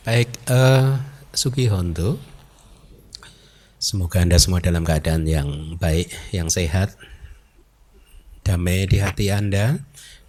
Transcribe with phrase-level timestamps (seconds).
[0.00, 0.96] Baik, uh,
[1.36, 2.16] Suki Hondo.
[3.76, 6.96] Semoga Anda semua dalam keadaan yang baik, yang sehat,
[8.40, 9.76] damai di hati Anda,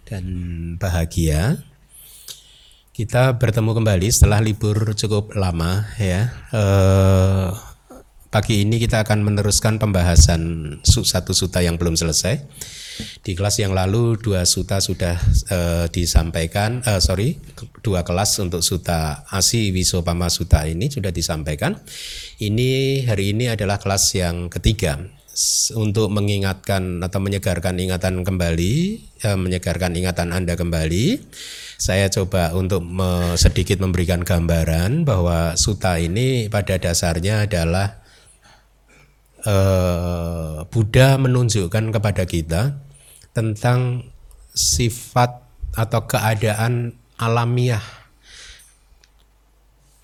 [0.04, 0.24] dan
[0.76, 1.64] bahagia.
[2.92, 6.28] Kita bertemu kembali setelah libur cukup lama ya.
[6.52, 7.56] Uh,
[8.28, 12.44] pagi ini kita akan meneruskan pembahasan satu suta yang belum selesai
[13.22, 15.16] di kelas yang lalu dua suta sudah
[15.48, 17.38] uh, disampaikan, uh, sorry,
[17.80, 21.78] dua kelas untuk suta Asi Wisopama Suta ini sudah disampaikan.
[22.42, 24.98] Ini hari ini adalah kelas yang ketiga
[25.72, 28.74] untuk mengingatkan atau menyegarkan ingatan kembali,
[29.24, 31.24] uh, menyegarkan ingatan Anda kembali.
[31.80, 38.01] Saya coba untuk me, sedikit memberikan gambaran bahwa suta ini pada dasarnya adalah
[39.46, 42.62] uh, Buddha menunjukkan kepada kita
[43.32, 44.08] tentang
[44.52, 45.42] sifat
[45.72, 47.82] atau keadaan alamiah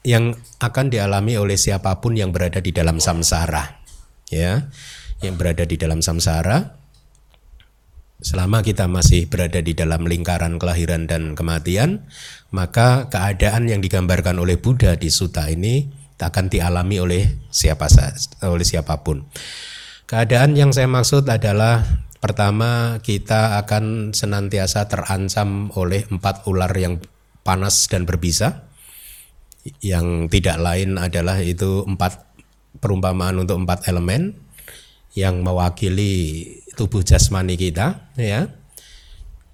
[0.07, 0.33] yang
[0.63, 3.85] akan dialami oleh siapa pun yang berada di dalam samsara
[4.33, 4.71] ya.
[5.19, 6.79] Yang berada di dalam samsara
[8.19, 12.03] selama kita masih berada di dalam lingkaran kelahiran dan kematian
[12.51, 15.87] maka keadaan yang digambarkan oleh Buddha di suta ini
[16.19, 17.23] akan dialami oleh
[17.55, 17.87] siapa
[18.43, 19.23] oleh siapa pun
[20.11, 21.87] keadaan yang saya maksud adalah
[22.19, 26.99] Pertama, kita akan senantiasa terancam oleh empat ular yang
[27.47, 28.67] panas dan berbisa.
[29.79, 32.27] Yang tidak lain adalah itu empat
[32.83, 34.35] perumpamaan untuk empat elemen
[35.15, 36.43] yang mewakili
[36.75, 38.51] tubuh jasmani kita, ya.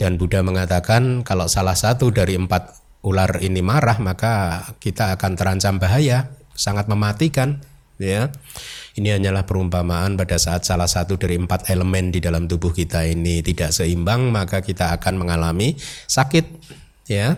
[0.01, 5.77] Dan Buddha mengatakan kalau salah satu dari empat ular ini marah maka kita akan terancam
[5.77, 7.60] bahaya, sangat mematikan,
[7.98, 8.30] ya.
[8.94, 13.42] Ini hanyalah perumpamaan pada saat salah satu dari empat elemen di dalam tubuh kita ini
[13.42, 15.75] tidak seimbang maka kita akan mengalami
[16.06, 16.47] sakit
[17.10, 17.34] ya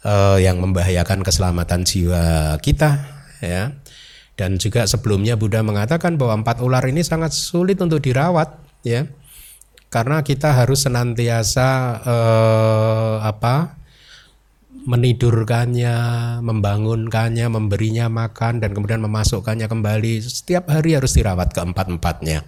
[0.00, 3.04] eh, yang membahayakan keselamatan jiwa kita
[3.44, 3.76] ya.
[4.32, 8.48] Dan juga sebelumnya Buddha mengatakan bahwa empat ular ini sangat sulit untuk dirawat
[8.80, 9.04] ya.
[9.92, 11.68] Karena kita harus senantiasa
[12.00, 13.81] eh, apa?
[14.82, 15.96] Menidurkannya,
[16.42, 20.22] membangunkannya, memberinya makan dan kemudian memasukkannya kembali.
[20.22, 22.46] Setiap hari harus dirawat keempat-empatnya.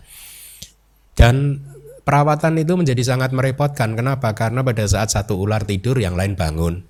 [1.14, 1.62] Dan
[2.02, 3.94] perawatan itu menjadi sangat merepotkan.
[3.94, 4.34] Kenapa?
[4.34, 6.82] Karena pada saat satu ular tidur yang lain bangun.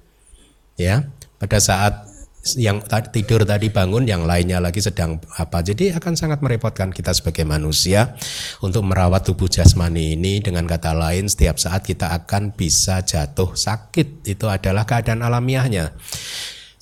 [0.81, 1.13] Ya.
[1.37, 2.14] Pada saat
[2.53, 5.65] yang tidur tadi bangun, yang lainnya lagi sedang apa.
[5.65, 8.13] Jadi akan sangat merepotkan kita sebagai manusia
[8.61, 10.45] untuk merawat tubuh jasmani ini.
[10.45, 14.29] Dengan kata lain, setiap saat kita akan bisa jatuh sakit.
[14.29, 15.97] Itu adalah keadaan alamiahnya.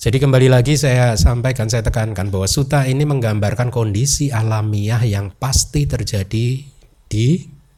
[0.03, 5.87] Jadi kembali lagi saya sampaikan, saya tekankan bahwa suta ini menggambarkan kondisi alamiah yang pasti
[5.87, 6.59] terjadi
[7.07, 7.27] di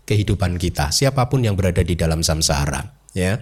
[0.09, 3.41] kehidupan kita, siapa pun yang berada di dalam samsara ya.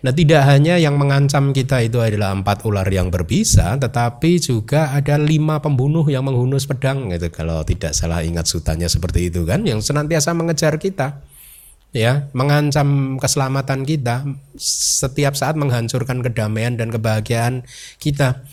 [0.00, 5.18] Nah, tidak hanya yang mengancam kita itu adalah empat ular yang berbisa, tetapi juga ada
[5.18, 9.82] lima pembunuh yang menghunus pedang gitu kalau tidak salah ingat sutanya seperti itu kan yang
[9.82, 11.20] senantiasa mengejar kita.
[11.90, 14.22] Ya, mengancam keselamatan kita
[14.54, 17.66] setiap saat menghancurkan kedamaian dan kebahagiaan
[17.98, 18.46] kita.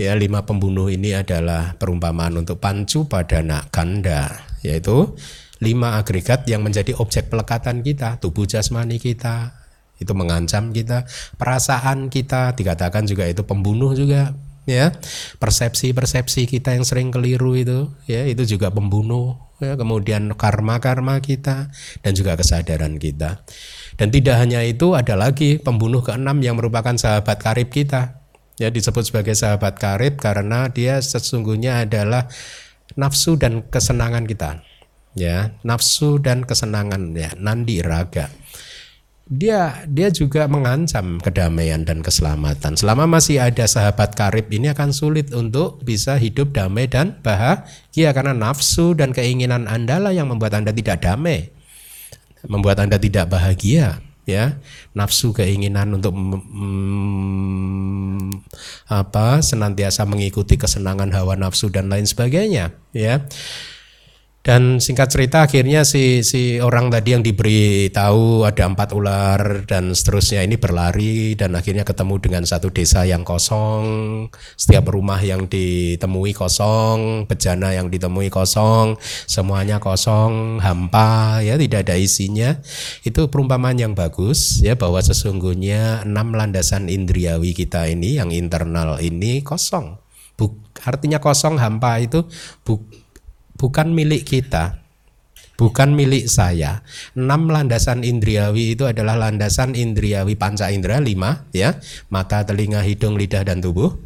[0.00, 5.12] Ya, lima pembunuh ini adalah perumpamaan untuk pancu pada nak kanda, yaitu
[5.60, 9.57] lima agregat yang menjadi objek pelekatan kita, tubuh jasmani kita,
[9.98, 11.04] itu mengancam kita
[11.36, 14.34] perasaan kita dikatakan juga itu pembunuh juga
[14.68, 14.92] ya.
[15.40, 19.74] Persepsi-persepsi kita yang sering keliru itu ya itu juga pembunuh ya.
[19.74, 21.72] Kemudian karma-karma kita
[22.04, 23.42] dan juga kesadaran kita.
[23.98, 28.20] Dan tidak hanya itu ada lagi pembunuh keenam yang merupakan sahabat karib kita.
[28.58, 32.30] Ya disebut sebagai sahabat karib karena dia sesungguhnya adalah
[32.94, 34.62] nafsu dan kesenangan kita.
[35.18, 38.30] Ya nafsu dan kesenangan ya nandi raga
[39.28, 42.80] dia dia juga mengancam kedamaian dan keselamatan.
[42.80, 48.32] Selama masih ada sahabat karib ini akan sulit untuk bisa hidup damai dan bahagia karena
[48.32, 51.52] nafsu dan keinginan Anda lah yang membuat Anda tidak damai.
[52.48, 54.56] Membuat Anda tidak bahagia, ya.
[54.96, 56.48] Nafsu keinginan untuk mm,
[58.88, 59.44] apa?
[59.44, 63.28] senantiasa mengikuti kesenangan hawa nafsu dan lain sebagainya, ya.
[64.48, 69.92] Dan singkat cerita akhirnya si si orang tadi yang diberi tahu ada empat ular dan
[69.92, 74.24] seterusnya ini berlari dan akhirnya ketemu dengan satu desa yang kosong,
[74.56, 78.96] setiap rumah yang ditemui kosong, bejana yang ditemui kosong,
[79.28, 82.56] semuanya kosong, hampa ya tidak ada isinya.
[83.04, 89.44] Itu perumpamaan yang bagus ya bahwa sesungguhnya enam landasan indriawi kita ini yang internal ini
[89.44, 90.00] kosong.
[90.40, 90.56] Buk,
[90.88, 92.24] artinya kosong hampa itu
[92.64, 92.80] buk,
[93.58, 94.78] bukan milik kita,
[95.58, 96.86] bukan milik saya.
[97.18, 101.76] Enam landasan indriawi itu adalah landasan indriawi panca indera lima, ya,
[102.08, 103.98] mata, telinga, hidung, lidah dan tubuh.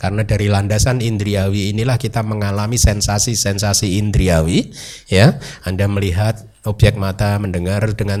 [0.00, 4.72] Karena dari landasan indriawi inilah kita mengalami sensasi-sensasi indriawi,
[5.12, 5.36] ya.
[5.68, 8.20] Anda melihat objek mata, mendengar dengan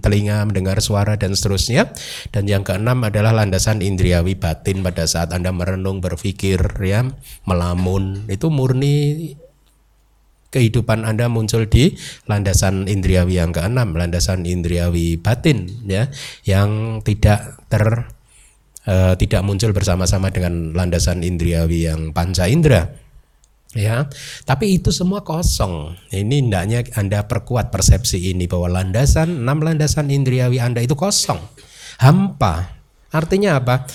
[0.00, 1.92] telinga, mendengar suara dan seterusnya.
[2.32, 7.04] Dan yang keenam adalah landasan indriawi batin pada saat Anda merenung, berpikir, ya,
[7.44, 8.24] melamun.
[8.24, 9.36] Itu murni
[10.48, 11.92] kehidupan Anda muncul di
[12.24, 16.08] landasan indriawi yang keenam, landasan indriawi batin ya,
[16.48, 18.08] yang tidak ter
[18.88, 22.88] uh, tidak muncul bersama-sama dengan landasan indriawi yang panca indera
[23.76, 24.08] ya.
[24.48, 25.96] Tapi itu semua kosong.
[26.08, 31.38] Ini hendaknya anda perkuat persepsi ini bahwa landasan enam landasan indriawi anda itu kosong.
[32.00, 32.80] Hampa.
[33.08, 33.88] Artinya apa?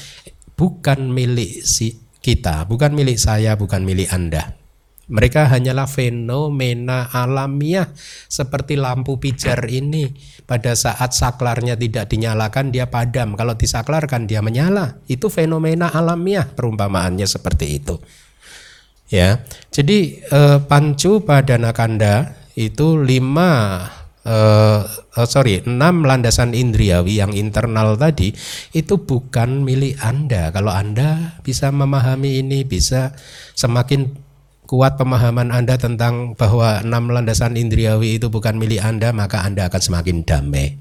[0.54, 4.56] Bukan milik si kita bukan milik saya bukan milik anda
[5.12, 7.92] mereka hanyalah fenomena alamiah
[8.32, 10.16] seperti lampu pijar ini.
[10.44, 15.00] Pada saat saklarnya tidak dinyalakan dia padam, kalau disaklarkan dia menyala.
[15.08, 17.96] Itu fenomena alamiah perumpamaannya seperti itu.
[19.12, 23.82] Ya, jadi eh, pancu pada nakanda itu lima
[24.28, 28.34] uh, uh, sorry enam landasan indriawi yang internal tadi
[28.74, 33.16] itu bukan milik anda kalau anda bisa memahami ini bisa
[33.54, 34.23] semakin
[34.66, 39.82] kuat pemahaman Anda tentang bahwa enam landasan indriawi itu bukan milik Anda, maka Anda akan
[39.82, 40.80] semakin damai.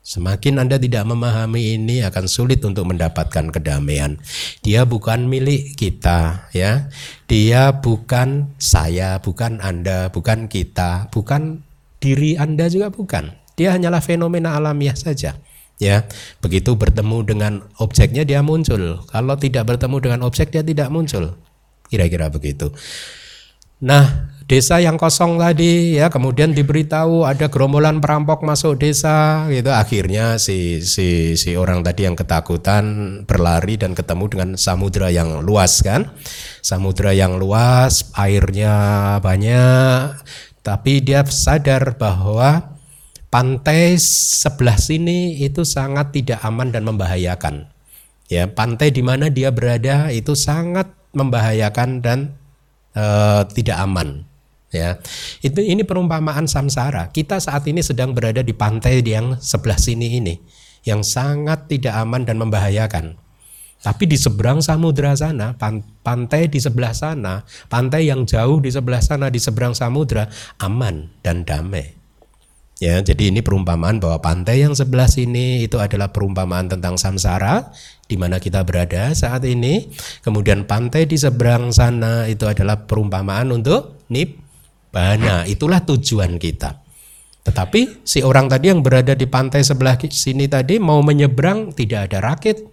[0.00, 4.16] Semakin Anda tidak memahami ini akan sulit untuk mendapatkan kedamaian.
[4.64, 6.88] Dia bukan milik kita, ya.
[7.28, 11.60] Dia bukan saya, bukan Anda, bukan kita, bukan
[12.00, 13.36] diri Anda juga bukan.
[13.60, 15.36] Dia hanyalah fenomena alamiah saja.
[15.80, 16.04] Ya,
[16.44, 19.00] begitu bertemu dengan objeknya dia muncul.
[19.08, 21.36] Kalau tidak bertemu dengan objek dia tidak muncul.
[21.90, 22.70] Kira-kira begitu.
[23.80, 29.72] Nah, desa yang kosong tadi ya kemudian diberitahu ada gerombolan perampok masuk desa gitu.
[29.72, 32.84] Akhirnya si si si orang tadi yang ketakutan
[33.24, 36.12] berlari dan ketemu dengan samudra yang luas kan?
[36.60, 40.20] Samudra yang luas airnya banyak
[40.60, 42.76] tapi dia sadar bahwa
[43.32, 47.72] pantai sebelah sini itu sangat tidak aman dan membahayakan.
[48.28, 52.34] Ya pantai di mana dia berada itu sangat membahayakan dan
[52.94, 53.04] e,
[53.54, 54.24] tidak aman
[54.70, 54.98] ya.
[55.42, 57.10] Itu ini perumpamaan samsara.
[57.10, 60.34] Kita saat ini sedang berada di pantai yang sebelah sini ini
[60.86, 63.20] yang sangat tidak aman dan membahayakan.
[63.80, 65.56] Tapi di seberang samudra sana
[66.04, 70.28] pantai di sebelah sana pantai yang jauh di sebelah sana di seberang samudra
[70.60, 71.96] aman dan damai.
[72.80, 77.72] Ya, jadi ini perumpamaan bahwa pantai yang sebelah sini itu adalah perumpamaan tentang samsara
[78.10, 79.86] di mana kita berada saat ini.
[80.26, 85.46] Kemudian pantai di seberang sana itu adalah perumpamaan untuk nibbana.
[85.46, 86.82] Itulah tujuan kita.
[87.46, 92.18] Tetapi si orang tadi yang berada di pantai sebelah sini tadi mau menyeberang tidak ada
[92.20, 92.66] rakit,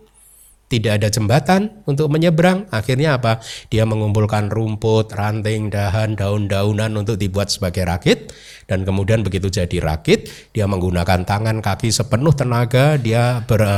[0.67, 2.67] tidak ada jembatan untuk menyeberang.
[2.71, 3.39] Akhirnya apa?
[3.71, 8.35] Dia mengumpulkan rumput, ranting, dahan, daun-daunan untuk dibuat sebagai rakit
[8.67, 13.77] dan kemudian begitu jadi rakit, dia menggunakan tangan kaki sepenuh tenaga, dia ber, e,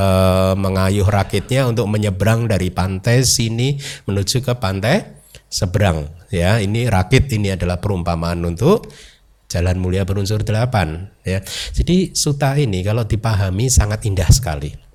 [0.58, 3.78] mengayuh rakitnya untuk menyeberang dari pantai sini
[4.10, 5.06] menuju ke pantai
[5.46, 6.10] seberang.
[6.34, 8.90] Ya, ini rakit ini adalah perumpamaan untuk
[9.50, 11.10] Jalan Mulia berunsur delapan.
[11.22, 11.42] Ya,
[11.74, 14.89] jadi suta ini kalau dipahami sangat indah sekali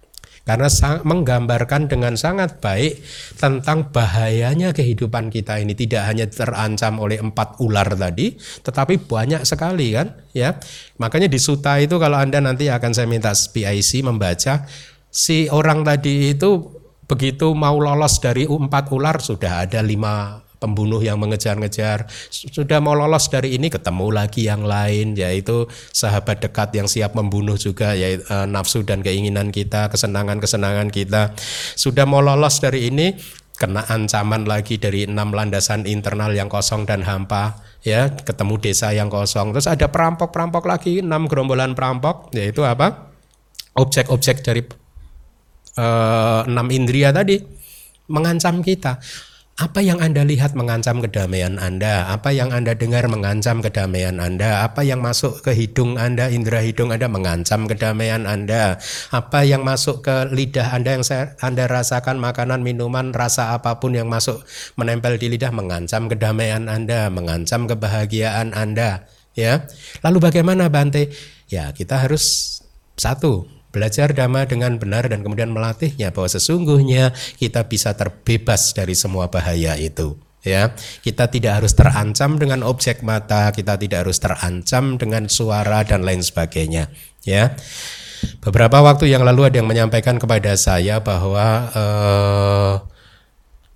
[0.44, 0.68] karena
[1.02, 3.00] menggambarkan dengan sangat baik
[3.40, 5.72] tentang bahayanya kehidupan kita ini.
[5.72, 10.12] Tidak hanya terancam oleh empat ular tadi tetapi banyak sekali kan?
[10.36, 10.60] Ya.
[11.00, 14.68] Makanya di suta itu kalau anda nanti akan saya minta PIC membaca
[15.08, 16.76] si orang tadi itu
[17.08, 22.08] begitu mau lolos dari empat ular sudah ada lima pembunuh yang mengejar-ngejar.
[22.32, 27.60] Sudah mau lolos dari ini ketemu lagi yang lain yaitu sahabat dekat yang siap membunuh
[27.60, 31.36] juga yaitu uh, nafsu dan keinginan kita kesenangan-kesenangan kita.
[31.76, 33.12] Sudah mau lolos dari ini
[33.54, 39.12] kena ancaman lagi dari enam landasan internal yang kosong dan hampa ya ketemu desa yang
[39.12, 39.52] kosong.
[39.52, 43.12] Terus ada perampok-perampok lagi enam gerombolan perampok yaitu apa?
[43.76, 44.62] Objek-objek dari
[45.78, 47.38] uh, enam indria tadi
[48.08, 49.00] mengancam kita
[49.54, 52.10] apa yang Anda lihat mengancam kedamaian Anda?
[52.10, 54.66] Apa yang Anda dengar mengancam kedamaian Anda?
[54.66, 58.82] Apa yang masuk ke hidung Anda, indera hidung Anda mengancam kedamaian Anda?
[59.14, 63.94] Apa yang masuk ke lidah Anda yang saya, Anda rasakan makanan, minuman, rasa apa pun
[63.94, 64.42] yang masuk
[64.74, 69.06] menempel di lidah mengancam kedamaian Anda, mengancam kebahagiaan Anda,
[69.38, 69.70] ya.
[70.02, 71.14] Lalu bagaimana Bante?
[71.46, 72.58] Ya, kita harus
[72.98, 77.10] satu, belajar dhamma dengan benar dan kemudian melatihnya bahwa sesungguhnya
[77.42, 80.14] kita bisa terbebas dari semua bahaya itu
[80.46, 80.70] ya
[81.02, 86.22] kita tidak harus terancam dengan objek mata kita tidak harus terancam dengan suara dan lain
[86.22, 86.94] sebagainya
[87.26, 87.58] ya
[88.38, 92.74] beberapa waktu yang lalu ada yang menyampaikan kepada saya bahwa eh,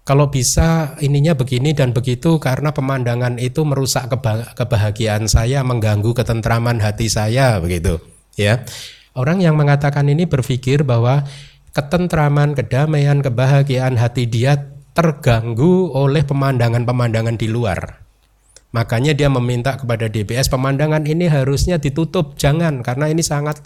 [0.08, 4.08] kalau bisa ininya begini dan begitu karena pemandangan itu merusak
[4.56, 8.00] kebahagiaan saya, mengganggu ketentraman hati saya begitu,
[8.32, 8.64] ya.
[9.18, 11.26] Orang yang mengatakan ini berpikir bahwa
[11.74, 18.06] ketentraman, kedamaian, kebahagiaan hati dia terganggu oleh pemandangan-pemandangan di luar.
[18.70, 23.58] Makanya dia meminta kepada DBS pemandangan ini harusnya ditutup, jangan karena ini sangat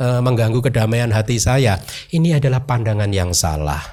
[0.00, 1.84] e, mengganggu kedamaian hati saya.
[2.08, 3.84] Ini adalah pandangan yang salah.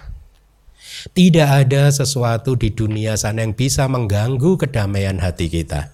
[1.12, 5.92] Tidak ada sesuatu di dunia sana yang bisa mengganggu kedamaian hati kita.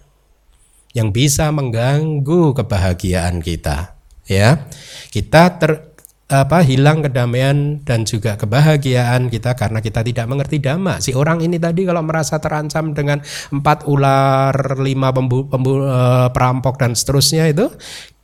[0.93, 3.96] Yang bisa mengganggu kebahagiaan kita,
[4.27, 4.67] ya.
[5.09, 5.87] Kita ter
[6.27, 10.99] apa hilang kedamaian dan juga kebahagiaan kita karena kita tidak mengerti dhamma.
[10.99, 13.23] Si orang ini tadi kalau merasa terancam dengan
[13.55, 17.71] empat ular, lima pembu, pembu, uh, perampok dan seterusnya itu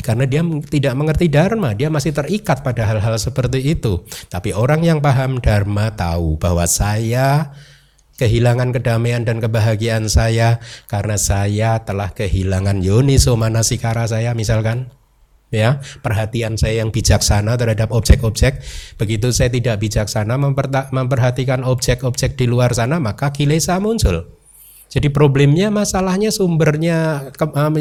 [0.04, 4.04] karena dia tidak mengerti dharma, dia masih terikat pada hal-hal seperti itu.
[4.28, 7.56] Tapi orang yang paham dharma tahu bahwa saya
[8.20, 10.60] kehilangan kedamaian dan kebahagiaan saya
[10.92, 14.92] karena saya telah kehilangan yoniso manasikara saya misalkan
[15.54, 18.60] ya perhatian saya yang bijaksana terhadap objek-objek.
[18.98, 20.36] Begitu saya tidak bijaksana
[20.90, 24.26] memperhatikan objek-objek di luar sana maka kilesa muncul.
[24.90, 27.30] Jadi problemnya masalahnya sumbernya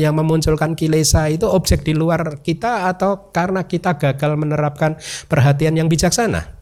[0.00, 4.96] yang memunculkan kilesa itu objek di luar kita atau karena kita gagal menerapkan
[5.28, 6.61] perhatian yang bijaksana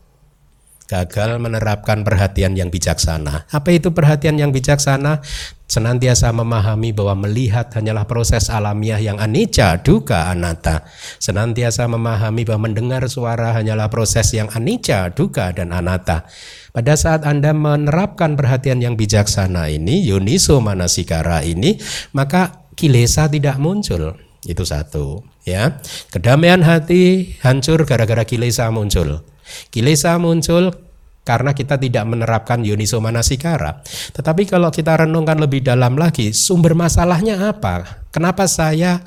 [0.91, 3.47] gagal menerapkan perhatian yang bijaksana.
[3.47, 5.23] Apa itu perhatian yang bijaksana?
[5.71, 10.83] Senantiasa memahami bahwa melihat hanyalah proses alamiah yang anicca, duka, anatta.
[11.23, 16.27] Senantiasa memahami bahwa mendengar suara hanyalah proses yang anicca, duka, dan anatta.
[16.75, 21.79] Pada saat Anda menerapkan perhatian yang bijaksana ini, yoniso manasikara ini,
[22.19, 24.19] maka kilesa tidak muncul.
[24.43, 25.79] Itu satu, ya.
[26.11, 29.23] Kedamaian hati hancur gara-gara kilesa muncul.
[29.71, 30.91] Kilesa muncul
[31.21, 33.85] karena kita tidak menerapkan yoniso manasikara.
[34.17, 38.03] Tetapi kalau kita renungkan lebih dalam lagi, sumber masalahnya apa?
[38.11, 39.05] Kenapa saya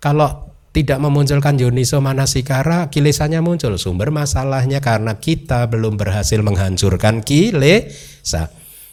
[0.00, 3.76] kalau tidak memunculkan yoniso manasikara, kilesanya muncul?
[3.76, 8.48] Sumber masalahnya karena kita belum berhasil menghancurkan kilesa.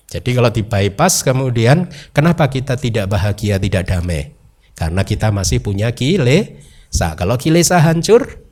[0.09, 4.35] Jadi kalau di bypass kemudian kenapa kita tidak bahagia, tidak damai?
[4.73, 7.15] Karena kita masih punya kilesa.
[7.15, 8.48] Kalau kilesa hancur,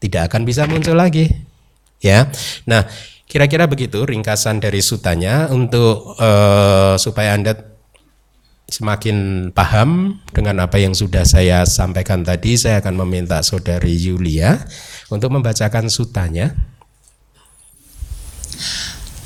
[0.00, 1.28] tidak akan bisa muncul lagi.
[2.00, 2.32] Ya.
[2.64, 2.88] Nah,
[3.28, 7.52] kira-kira begitu ringkasan dari sutanya untuk uh, supaya Anda
[8.70, 14.56] semakin paham dengan apa yang sudah saya sampaikan tadi, saya akan meminta saudari Yulia
[15.12, 16.54] untuk membacakan sutanya.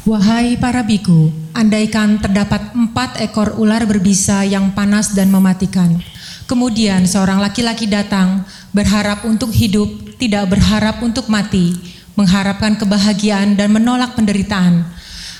[0.05, 5.97] Wahai para biku, andaikan terdapat empat ekor ular berbisa yang panas dan mematikan.
[6.45, 8.45] Kemudian seorang laki-laki datang,
[8.77, 9.89] berharap untuk hidup,
[10.21, 11.73] tidak berharap untuk mati,
[12.21, 14.85] mengharapkan kebahagiaan dan menolak penderitaan.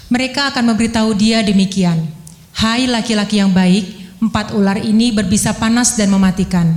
[0.09, 2.09] Mereka akan memberitahu dia demikian,
[2.55, 6.73] Hai laki-laki yang baik, empat ular ini berbisa panas dan mematikan.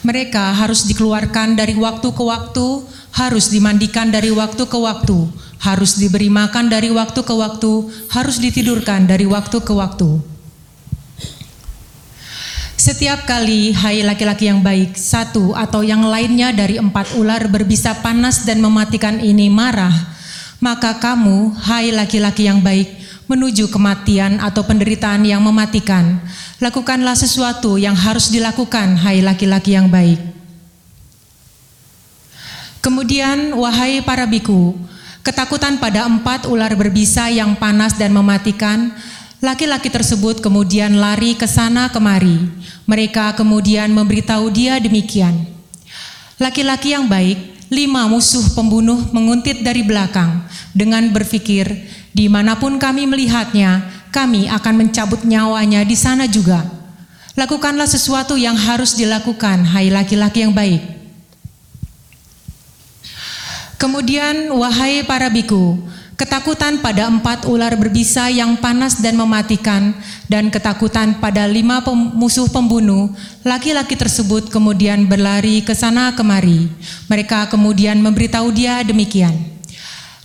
[0.00, 5.28] Mereka harus dikeluarkan dari waktu ke waktu, harus dimandikan dari waktu ke waktu,
[5.60, 7.72] harus diberi makan dari waktu ke waktu,
[8.08, 10.29] harus ditidurkan dari waktu ke waktu.
[12.80, 18.48] Setiap kali, hai laki-laki yang baik, satu atau yang lainnya dari empat ular berbisa panas
[18.48, 19.92] dan mematikan ini marah,
[20.64, 22.88] maka kamu, hai laki-laki yang baik,
[23.28, 26.24] menuju kematian atau penderitaan yang mematikan,
[26.56, 30.16] lakukanlah sesuatu yang harus dilakukan, hai laki-laki yang baik.
[32.80, 34.72] Kemudian, wahai para biku,
[35.20, 38.96] ketakutan pada empat ular berbisa yang panas dan mematikan,
[39.40, 42.36] Laki-laki tersebut kemudian lari ke sana kemari.
[42.84, 45.32] Mereka kemudian memberitahu dia demikian.
[46.36, 47.40] Laki-laki yang baik,
[47.72, 50.44] lima musuh pembunuh menguntit dari belakang
[50.76, 51.72] dengan berpikir,
[52.12, 53.80] di mana pun kami melihatnya,
[54.12, 56.60] kami akan mencabut nyawanya di sana juga.
[57.32, 60.84] Lakukanlah sesuatu yang harus dilakukan, hai laki-laki yang baik.
[63.80, 65.80] Kemudian, wahai para biku,
[66.20, 69.96] ketakutan pada empat ular berbisa yang panas dan mematikan,
[70.28, 71.80] dan ketakutan pada lima
[72.12, 73.08] musuh pembunuh,
[73.40, 76.68] laki-laki tersebut kemudian berlari ke sana kemari.
[77.08, 79.32] Mereka kemudian memberitahu dia demikian.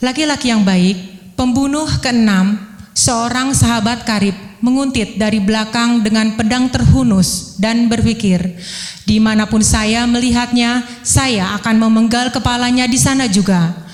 [0.04, 1.00] Laki-laki yang baik,
[1.40, 2.60] pembunuh keenam,
[2.92, 8.60] seorang sahabat karib, menguntit dari belakang dengan pedang terhunus dan berpikir,
[9.08, 13.85] di mana pun saya melihatnya, saya akan memenggal kepalanya di sana juga.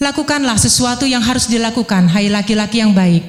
[0.00, 3.20] Lakukanlah sesuatu yang harus dilakukan, hai laki-laki yang baik.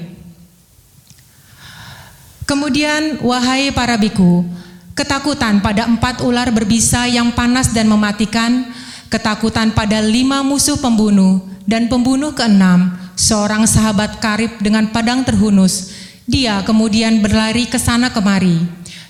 [2.48, 4.48] Kemudian, wahai para biku,
[4.96, 8.72] ketakutan pada empat ular berbisa yang panas dan mematikan,
[9.12, 15.92] ketakutan pada lima musuh pembunuh, dan pembunuh keenam, seorang sahabat karib dengan padang terhunus.
[16.24, 18.64] Dia kemudian berlari ke sana kemari.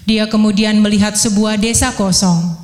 [0.10, 2.61] Dia kemudian melihat sebuah desa kosong.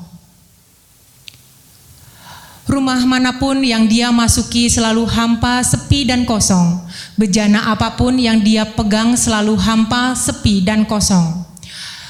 [2.67, 6.83] Rumah mana pun yang dia masuki selalu hampa, sepi, dan kosong.
[7.15, 11.47] Bejana apa pun yang dia pegang selalu hampa, sepi, dan kosong.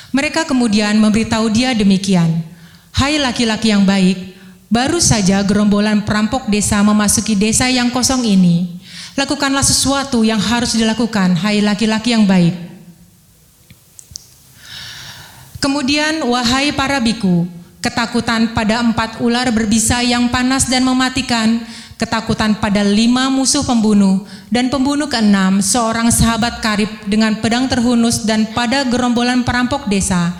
[0.09, 2.41] Mereka kemudian memberitahu dia demikian,
[2.89, 4.33] "Hai laki-laki yang baik,
[4.65, 8.81] baru saja gerombolan perampok desa memasuki desa yang kosong ini.
[9.13, 12.57] Lakukanlah sesuatu yang harus dilakukan, hai laki-laki yang baik."
[15.61, 17.45] Kemudian, wahai para biku,
[17.81, 21.61] ketakutan pada empat ular berbisa yang panas dan mematikan,
[21.97, 28.49] ketakutan pada lima musuh pembunuh, dan pembunuh keenam seorang sahabat karib dengan pedang terhunus dan
[28.53, 30.33] pada gerombolan perampok desa.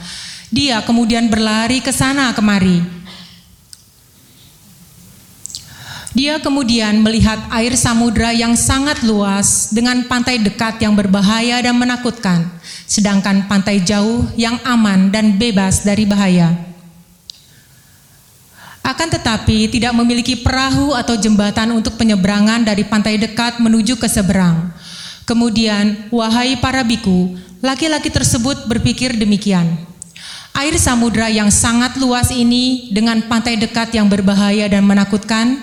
[0.50, 2.80] Dia kemudian berlari ke sana kemari.
[6.18, 12.50] Dia kemudian melihat air samudra yang sangat luas dengan pantai dekat yang berbahaya dan menakutkan,
[12.90, 16.67] sedangkan pantai jauh yang aman dan bebas dari bahaya
[18.88, 24.72] akan tetapi tidak memiliki perahu atau jembatan untuk penyeberangan dari pantai dekat menuju ke seberang.
[25.28, 29.76] Kemudian, wahai para biku, laki-laki tersebut berpikir demikian.
[30.56, 35.60] Air samudra yang sangat luas ini dengan pantai dekat yang berbahaya dan menakutkan,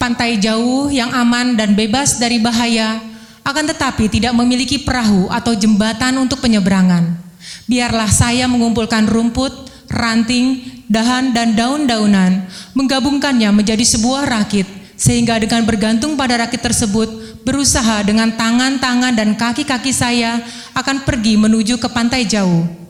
[0.00, 3.04] pantai jauh yang aman dan bebas dari bahaya,
[3.44, 7.20] akan tetapi tidak memiliki perahu atau jembatan untuk penyeberangan.
[7.68, 14.66] Biarlah saya mengumpulkan rumput, ranting, dahan, dan daun-daunan, menggabungkannya menjadi sebuah rakit,
[14.98, 20.42] sehingga dengan bergantung pada rakit tersebut, berusaha dengan tangan-tangan dan kaki-kaki saya
[20.74, 22.83] akan pergi menuju ke pantai jauh.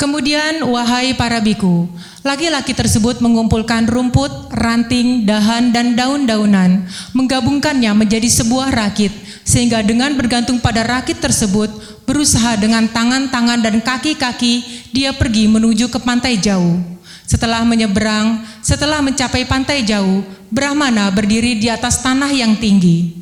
[0.00, 1.84] Kemudian, wahai para biku,
[2.24, 9.12] laki-laki tersebut mengumpulkan rumput, ranting, dahan, dan daun-daunan, menggabungkannya menjadi sebuah rakit,
[9.44, 11.68] sehingga dengan bergantung pada rakit tersebut,
[12.08, 16.80] berusaha dengan tangan-tangan dan kaki-kaki dia pergi menuju ke pantai jauh.
[17.28, 23.20] Setelah menyeberang, setelah mencapai pantai jauh, Brahmana berdiri di atas tanah yang tinggi.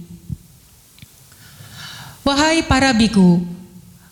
[2.23, 3.58] Wahai para biku,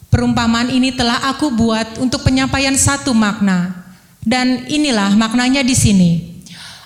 [0.09, 3.87] perumpamaan ini telah aku buat untuk penyampaian satu makna,
[4.23, 6.12] dan inilah maknanya di sini.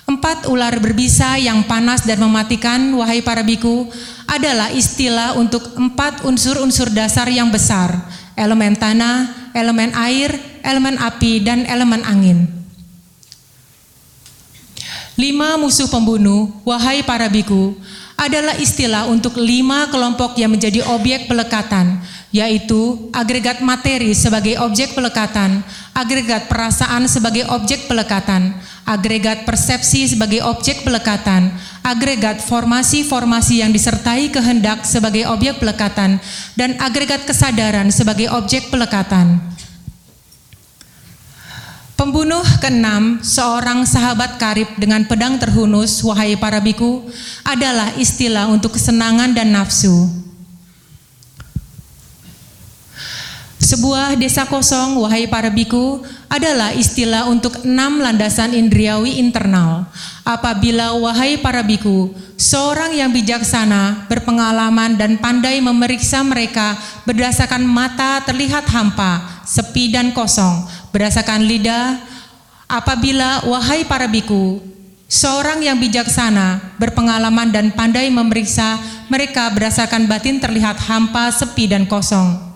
[0.05, 3.87] Empat ular berbisa yang panas dan mematikan, wahai para biku,
[4.27, 7.95] adalah istilah untuk empat unsur-unsur dasar yang besar,
[8.35, 12.49] elemen tanah, elemen air, elemen api, dan elemen angin.
[15.15, 17.77] Lima musuh pembunuh, wahai para biku,
[18.19, 25.59] adalah istilah untuk lima kelompok yang menjadi objek pelekatan, yaitu agregat materi sebagai objek pelekatan,
[25.91, 28.55] agregat perasaan sebagai objek pelekatan,
[28.87, 31.51] agregat persepsi sebagai objek pelekatan,
[31.83, 36.23] agregat formasi-formasi yang disertai kehendak sebagai objek pelekatan,
[36.55, 39.43] dan agregat kesadaran sebagai objek pelekatan.
[41.99, 47.05] Pembunuh keenam, seorang sahabat karib dengan pedang terhunus, wahai para biku,
[47.45, 50.20] adalah istilah untuk kesenangan dan nafsu.
[53.71, 59.87] Sebuah desa kosong, wahai para biku, adalah istilah untuk enam landasan indriawi internal.
[60.27, 66.75] Apabila, wahai para biku, seorang yang bijaksana, berpengalaman, dan pandai memeriksa mereka
[67.07, 71.95] berdasarkan mata terlihat hampa, sepi, dan kosong, berdasarkan lidah,
[72.67, 74.59] apabila, wahai para biku,
[75.07, 82.50] seorang yang bijaksana, berpengalaman, dan pandai memeriksa mereka berdasarkan batin terlihat hampa, sepi, dan kosong,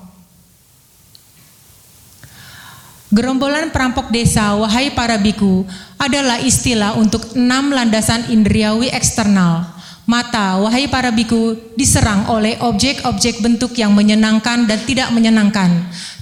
[3.15, 5.63] Gerombolan perampok desa, wahai para biku,
[5.95, 9.71] adalah istilah untuk enam landasan indriawi eksternal.
[10.04, 15.71] Mata, wahai para biku, diserang oleh objek-objek bentuk yang menyenangkan dan tidak menyenangkan.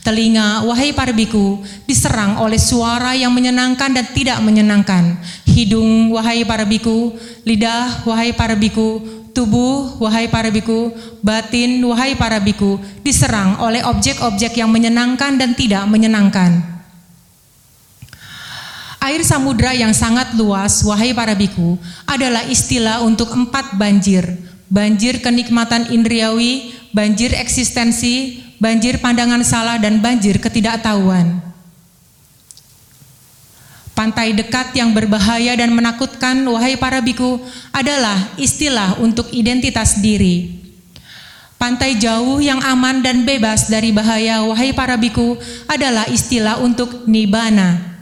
[0.05, 5.17] Telinga, wahai para biku, diserang oleh suara yang menyenangkan dan tidak menyenangkan.
[5.49, 9.01] Hidung, wahai para biku, lidah, wahai para biku,
[9.33, 10.93] tubuh, wahai para biku,
[11.25, 16.72] batin, wahai para biku, diserang oleh objek-objek yang menyenangkan dan tidak menyenangkan.
[19.03, 21.75] Air samudra yang sangat luas, wahai para biku,
[22.07, 24.23] adalah istilah untuk empat banjir.
[24.71, 31.43] Banjir kenikmatan indriawi, banjir eksistensi, banjir pandangan salah, dan banjir ketidaktahuan.
[33.91, 37.43] Pantai dekat yang berbahaya dan menakutkan, wahai para biku,
[37.75, 40.63] adalah istilah untuk identitas diri.
[41.59, 45.35] Pantai jauh yang aman dan bebas dari bahaya, wahai para biku,
[45.67, 47.92] adalah istilah untuk nibana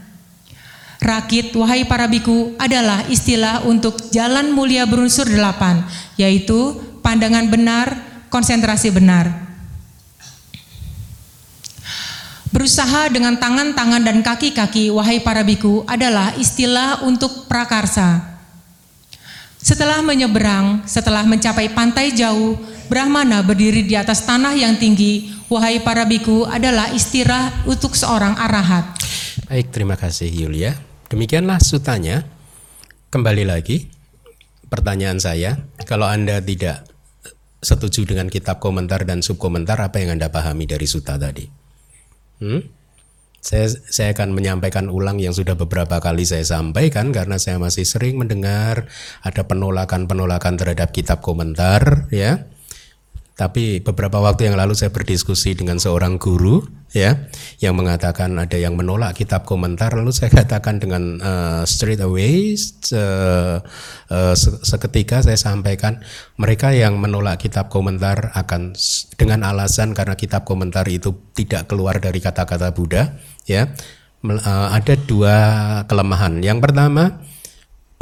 [1.02, 5.82] Rakit, wahai para biku, adalah istilah untuk jalan mulia berunsur delapan,
[6.14, 7.90] yaitu pandangan benar,
[8.30, 9.50] konsentrasi benar.
[12.54, 18.38] Berusaha dengan tangan-tangan dan kaki-kaki, wahai para biku, adalah istilah untuk prakarsa.
[19.58, 22.54] Setelah menyeberang, setelah mencapai pantai jauh,
[22.86, 28.86] Brahmana berdiri di atas tanah yang tinggi, wahai para biku, adalah istilah untuk seorang arahat.
[29.50, 30.91] Baik, terima kasih Yulia.
[31.12, 32.24] Demikianlah sutanya.
[33.12, 33.84] Kembali lagi,
[34.72, 36.88] pertanyaan saya, kalau Anda tidak
[37.60, 41.44] setuju dengan kitab komentar dan subkomentar, apa yang Anda pahami dari suta tadi?
[42.40, 42.64] Hmm?
[43.44, 48.16] Saya, saya akan menyampaikan ulang yang sudah beberapa kali saya sampaikan karena saya masih sering
[48.16, 48.88] mendengar
[49.20, 52.48] ada penolakan-penolakan terhadap kitab komentar, ya.
[53.42, 56.62] Tapi beberapa waktu yang lalu saya berdiskusi dengan seorang guru
[56.94, 57.26] ya
[57.58, 59.98] yang mengatakan ada yang menolak kitab komentar.
[59.98, 62.54] Lalu saya katakan dengan uh, straight away
[62.94, 63.58] uh,
[64.14, 66.06] uh, seketika saya sampaikan
[66.38, 68.78] mereka yang menolak kitab komentar akan
[69.18, 73.74] dengan alasan karena kitab komentar itu tidak keluar dari kata-kata Buddha ya.
[74.22, 75.36] Uh, ada dua
[75.90, 76.38] kelemahan.
[76.46, 77.26] Yang pertama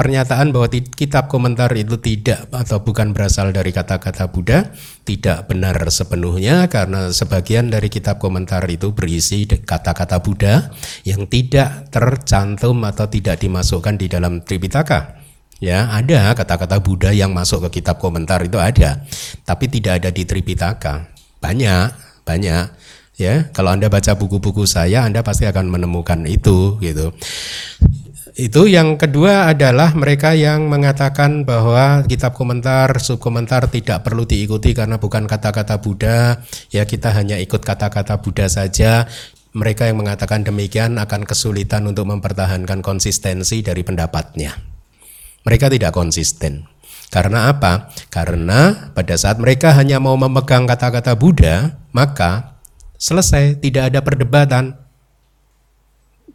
[0.00, 4.72] pernyataan bahwa kitab komentar itu tidak atau bukan berasal dari kata-kata Buddha
[5.04, 10.72] tidak benar sepenuhnya karena sebagian dari kitab komentar itu berisi kata-kata Buddha
[11.04, 15.20] yang tidak tercantum atau tidak dimasukkan di dalam Tripitaka.
[15.60, 19.04] Ya, ada kata-kata Buddha yang masuk ke kitab komentar itu ada,
[19.44, 21.12] tapi tidak ada di Tripitaka.
[21.44, 22.64] Banyak, banyak
[23.20, 23.52] ya.
[23.52, 27.12] Kalau Anda baca buku-buku saya Anda pasti akan menemukan itu gitu.
[28.38, 35.02] Itu yang kedua adalah mereka yang mengatakan bahwa kitab komentar, subkomentar tidak perlu diikuti karena
[35.02, 36.38] bukan kata-kata Buddha,
[36.70, 39.10] ya kita hanya ikut kata-kata Buddha saja.
[39.50, 44.54] Mereka yang mengatakan demikian akan kesulitan untuk mempertahankan konsistensi dari pendapatnya.
[45.42, 46.70] Mereka tidak konsisten.
[47.10, 47.90] Karena apa?
[48.14, 52.62] Karena pada saat mereka hanya mau memegang kata-kata Buddha, maka
[52.94, 54.78] selesai, tidak ada perdebatan,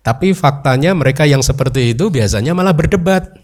[0.06, 3.42] tapi faktanya mereka yang seperti itu biasanya malah berdebat.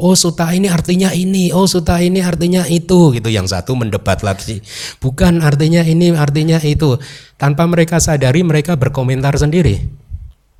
[0.00, 3.28] Oh suta ini artinya ini, oh suta ini artinya itu gitu.
[3.28, 4.64] Yang satu mendebat lagi.
[5.04, 6.96] Bukan artinya ini, artinya itu.
[7.36, 9.84] Tanpa mereka sadari mereka berkomentar sendiri.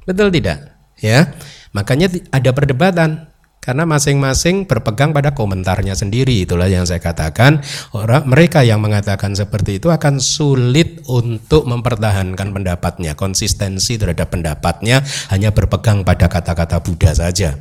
[0.04, 0.76] Betul tidak?
[1.00, 1.32] Ya.
[1.72, 3.31] Makanya ada perdebatan.
[3.62, 6.42] Karena masing-masing berpegang pada komentarnya sendiri.
[6.42, 7.62] Itulah yang saya katakan.
[7.94, 13.14] Orang mereka yang mengatakan seperti itu akan sulit untuk mempertahankan pendapatnya.
[13.14, 17.54] Konsistensi terhadap pendapatnya hanya berpegang pada kata-kata Buddha saja.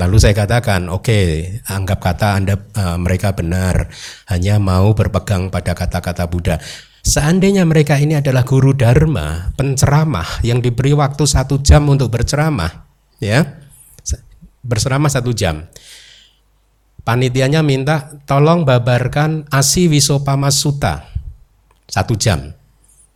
[0.00, 1.24] Lalu saya katakan, oke, okay,
[1.68, 3.92] anggap kata Anda uh, mereka benar,
[4.32, 6.56] hanya mau berpegang pada kata-kata Buddha.
[7.04, 12.84] Seandainya mereka ini adalah guru dharma, penceramah yang diberi waktu satu jam untuk berceramah,
[13.20, 13.65] ya,
[14.66, 15.70] berselama satu jam.
[17.06, 21.06] Panitianya minta tolong babarkan Asi Wisopama Sutta
[21.86, 22.50] satu jam.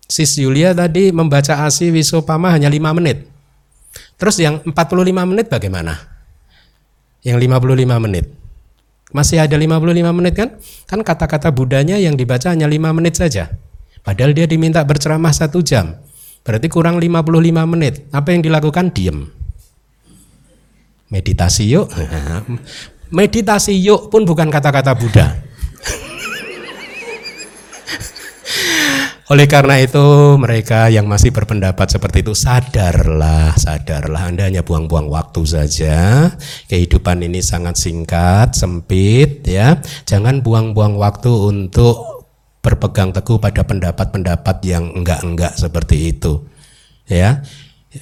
[0.06, 3.26] Sis Yulia tadi membaca Asi Wisopama hanya lima menit.
[4.14, 5.98] Terus yang 45 menit bagaimana?
[7.26, 8.30] Yang 55 menit.
[9.10, 10.48] Masih ada 55 menit kan?
[10.86, 13.50] Kan kata-kata budanya yang dibaca hanya 5 menit saja.
[14.06, 15.98] Padahal dia diminta berceramah satu jam.
[16.46, 18.06] Berarti kurang 55 menit.
[18.14, 18.94] Apa yang dilakukan?
[18.94, 19.39] Diem
[21.10, 21.90] meditasi yuk.
[23.18, 25.50] meditasi yuk pun bukan kata-kata Buddha.
[29.30, 30.02] Oleh karena itu
[30.42, 36.26] mereka yang masih berpendapat seperti itu sadarlah, sadarlah Anda hanya buang-buang waktu saja.
[36.66, 39.78] Kehidupan ini sangat singkat, sempit ya.
[40.02, 42.26] Jangan buang-buang waktu untuk
[42.58, 46.50] berpegang teguh pada pendapat-pendapat yang enggak-enggak seperti itu.
[47.06, 47.46] Ya.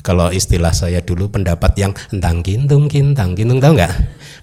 [0.04, 3.94] Kalau istilah saya dulu pendapat yang entang kintung kintang kintung tahu nggak?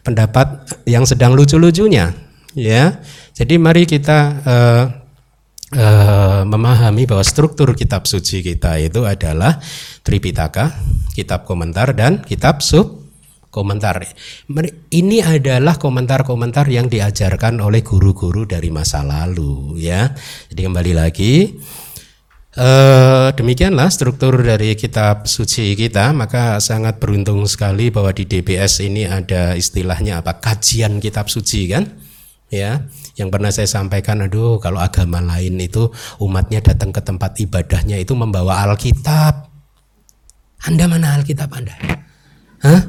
[0.02, 2.18] Pendapat yang sedang lucu-lucunya,
[2.58, 2.98] ya.
[3.38, 4.84] Jadi mari kita uh,
[5.78, 9.62] uh, memahami bahwa struktur kitab suci kita itu adalah
[10.02, 10.82] Tripitaka,
[11.14, 13.06] kitab komentar dan kitab sub
[13.54, 14.02] komentar.
[14.90, 20.10] Ini adalah komentar-komentar yang diajarkan oleh guru-guru dari masa lalu, ya.
[20.50, 21.54] Jadi kembali lagi
[22.56, 29.04] Uh, demikianlah struktur dari kitab suci kita, maka sangat beruntung sekali bahwa di DBS ini
[29.04, 31.84] ada istilahnya apa kajian kitab suci kan,
[32.48, 32.88] ya.
[33.20, 35.92] Yang pernah saya sampaikan, aduh kalau agama lain itu
[36.24, 39.52] umatnya datang ke tempat ibadahnya itu membawa Alkitab.
[40.64, 41.76] Anda mana Alkitab Anda?
[42.64, 42.82] Hah?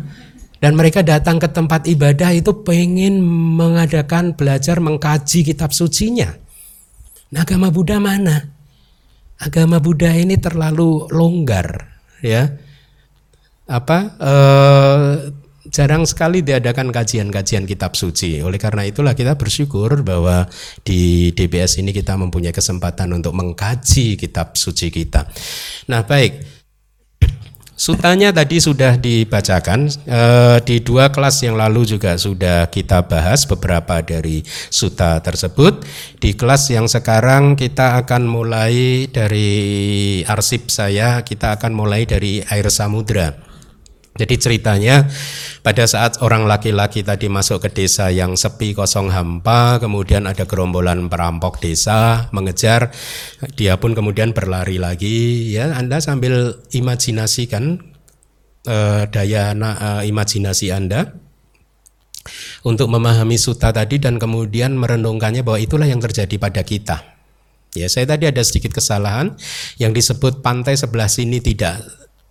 [0.62, 3.18] Dan mereka datang ke tempat ibadah itu pengen
[3.58, 6.32] mengadakan belajar mengkaji kitab sucinya.
[7.34, 8.55] Nah, agama Buddha mana?
[9.40, 12.48] Agama Buddha ini terlalu longgar ya
[13.66, 15.14] apa eh,
[15.70, 18.40] jarang sekali diadakan kajian-kajian kitab suci.
[18.40, 20.46] Oleh karena itulah kita bersyukur bahwa
[20.86, 25.26] di DBS ini kita mempunyai kesempatan untuk mengkaji kitab suci kita.
[25.90, 26.55] Nah, baik.
[27.76, 30.20] Sutanya tadi sudah dibacakan e,
[30.64, 34.40] di dua kelas yang lalu juga sudah kita bahas beberapa dari
[34.72, 35.84] suta tersebut.
[36.16, 42.72] Di kelas yang sekarang kita akan mulai dari arsip saya, kita akan mulai dari air
[42.72, 43.45] samudra.
[44.16, 45.04] Jadi ceritanya
[45.60, 51.12] pada saat orang laki-laki tadi masuk ke desa yang sepi kosong hampa, kemudian ada gerombolan
[51.12, 52.90] perampok desa mengejar,
[53.60, 55.52] dia pun kemudian berlari lagi.
[55.52, 57.84] Ya, Anda sambil imajinasikan
[58.64, 61.12] eh, daya na, eh, imajinasi Anda
[62.64, 67.04] untuk memahami suta tadi dan kemudian merenungkannya bahwa itulah yang terjadi pada kita.
[67.76, 69.36] Ya, saya tadi ada sedikit kesalahan
[69.76, 71.84] yang disebut pantai sebelah sini tidak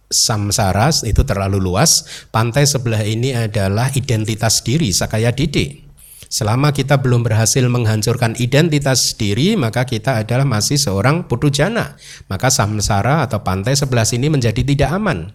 [0.10, 2.26] samsara itu terlalu luas.
[2.30, 5.86] Pantai sebelah ini adalah identitas diri Sakaya Didi.
[6.26, 11.96] Selama kita belum berhasil menghancurkan identitas diri, maka kita adalah masih seorang putu jana.
[12.28, 15.32] Maka samsara atau pantai sebelah sini menjadi tidak aman.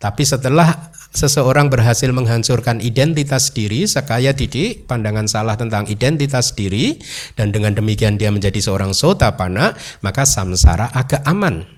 [0.00, 6.98] Tapi setelah seseorang berhasil menghancurkan identitas diri, Sakaya Didi, pandangan salah tentang identitas diri,
[7.38, 11.73] dan dengan demikian dia menjadi seorang sotapana, maka samsara agak aman.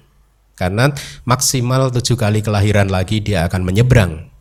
[0.56, 0.88] Karena
[1.28, 4.32] maksimal tujuh kali kelahiran lagi dia akan menyeberang.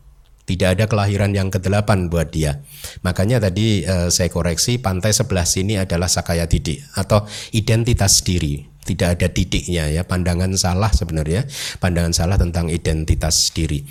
[0.46, 2.64] Tidak ada kelahiran yang kedelapan buat dia.
[3.04, 8.64] Makanya tadi eh, saya koreksi pantai sebelah sini adalah Sakaya Didi atau identitas diri.
[8.86, 11.42] Tidak ada didiknya ya, pandangan salah sebenarnya,
[11.82, 13.82] pandangan salah tentang identitas diri.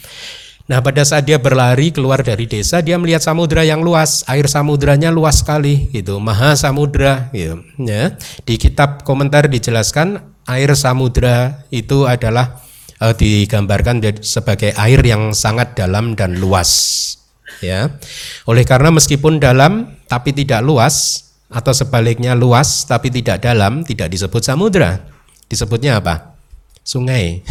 [0.65, 5.13] Nah pada saat dia berlari keluar dari desa dia melihat samudra yang luas air samudranya
[5.13, 12.61] luas sekali gitu maha samudra gitu ya di kitab komentar dijelaskan air samudra itu adalah
[13.01, 17.01] uh, digambarkan sebagai air yang sangat dalam dan luas
[17.61, 17.93] ya.
[18.49, 24.41] Oleh karena meskipun dalam tapi tidak luas atau sebaliknya luas tapi tidak dalam tidak disebut
[24.41, 25.05] samudra.
[25.45, 26.35] Disebutnya apa?
[26.81, 27.45] Sungai.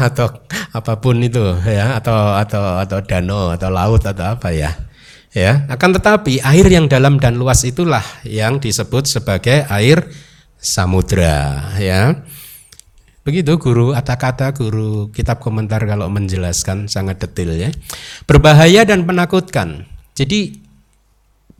[0.00, 0.30] Atau
[0.70, 4.70] apa pun itu ya atau atau atau danau atau laut atau apa ya.
[5.34, 10.06] Ya akan tetapi air yang dalam dan luas itulah yang disebut sebagai air
[10.60, 12.20] samudra ya.
[13.20, 17.70] Begitu guru kata-kata guru kitab komentar kalau menjelaskan sangat detail ya.
[18.24, 19.88] Berbahaya dan menakutkan.
[20.16, 20.60] Jadi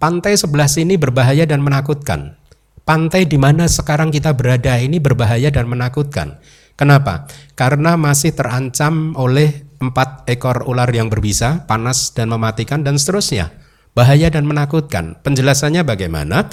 [0.01, 2.37] pantai sebelah sini berbahaya dan menakutkan.
[2.85, 6.41] Pantai di mana sekarang kita berada ini berbahaya dan menakutkan.
[6.81, 7.29] Kenapa?
[7.57, 13.53] Karena masih terancam oleh empat ekor ular yang berbisa, panas dan mematikan dan seterusnya
[13.93, 15.19] bahaya dan menakutkan.
[15.21, 16.47] Penjelasannya bagaimana?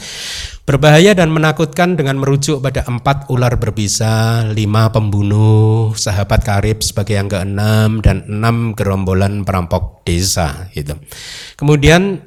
[0.67, 7.29] Berbahaya dan menakutkan dengan merujuk pada empat ular berbisa, lima pembunuh, sahabat karib sebagai yang
[7.31, 10.67] keenam, dan enam gerombolan perampok desa.
[10.75, 10.97] Gitu.
[11.55, 12.19] Kemudian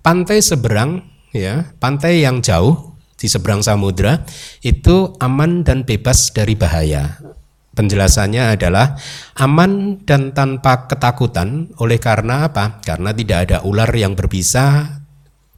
[0.00, 1.04] pantai seberang,
[1.36, 4.24] ya, pantai yang jauh di seberang samudra
[4.60, 7.33] itu aman dan bebas dari bahaya.
[7.74, 8.94] Penjelasannya adalah
[9.34, 12.78] aman dan tanpa ketakutan oleh karena apa?
[12.80, 14.98] Karena tidak ada ular yang berbisa,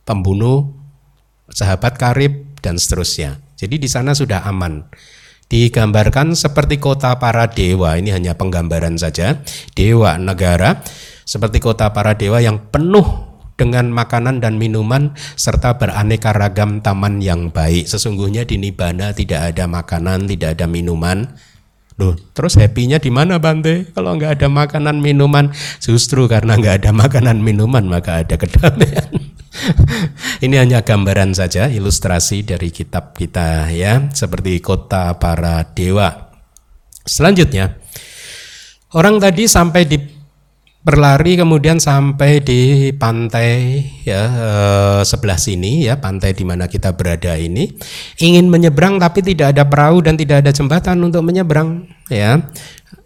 [0.09, 0.73] pembunuh,
[1.53, 3.39] sahabat karib dan seterusnya.
[3.61, 4.89] Jadi di sana sudah aman.
[5.47, 9.47] Digambarkan seperti kota para dewa, ini hanya penggambaran saja.
[9.79, 10.83] Dewa negara
[11.23, 13.05] seperti kota para dewa yang penuh
[13.57, 17.89] dengan makanan dan minuman serta beraneka ragam taman yang baik.
[17.89, 21.31] Sesungguhnya di Nibana tidak ada makanan, tidak ada minuman,
[21.97, 23.89] Loh, terus happy-nya di mana Bante?
[23.97, 25.49] Kalau nggak ada makanan minuman,
[25.81, 29.09] justru karena nggak ada makanan minuman maka ada kedamaian.
[30.45, 36.37] Ini hanya gambaran saja, ilustrasi dari kitab kita ya, seperti kota para dewa.
[37.01, 37.81] Selanjutnya,
[38.93, 40.16] orang tadi sampai di
[40.87, 47.35] berlari kemudian sampai di pantai ya eh, sebelah sini ya pantai di mana kita berada
[47.35, 47.75] ini.
[48.23, 52.39] Ingin menyeberang tapi tidak ada perahu dan tidak ada jembatan untuk menyeberang ya.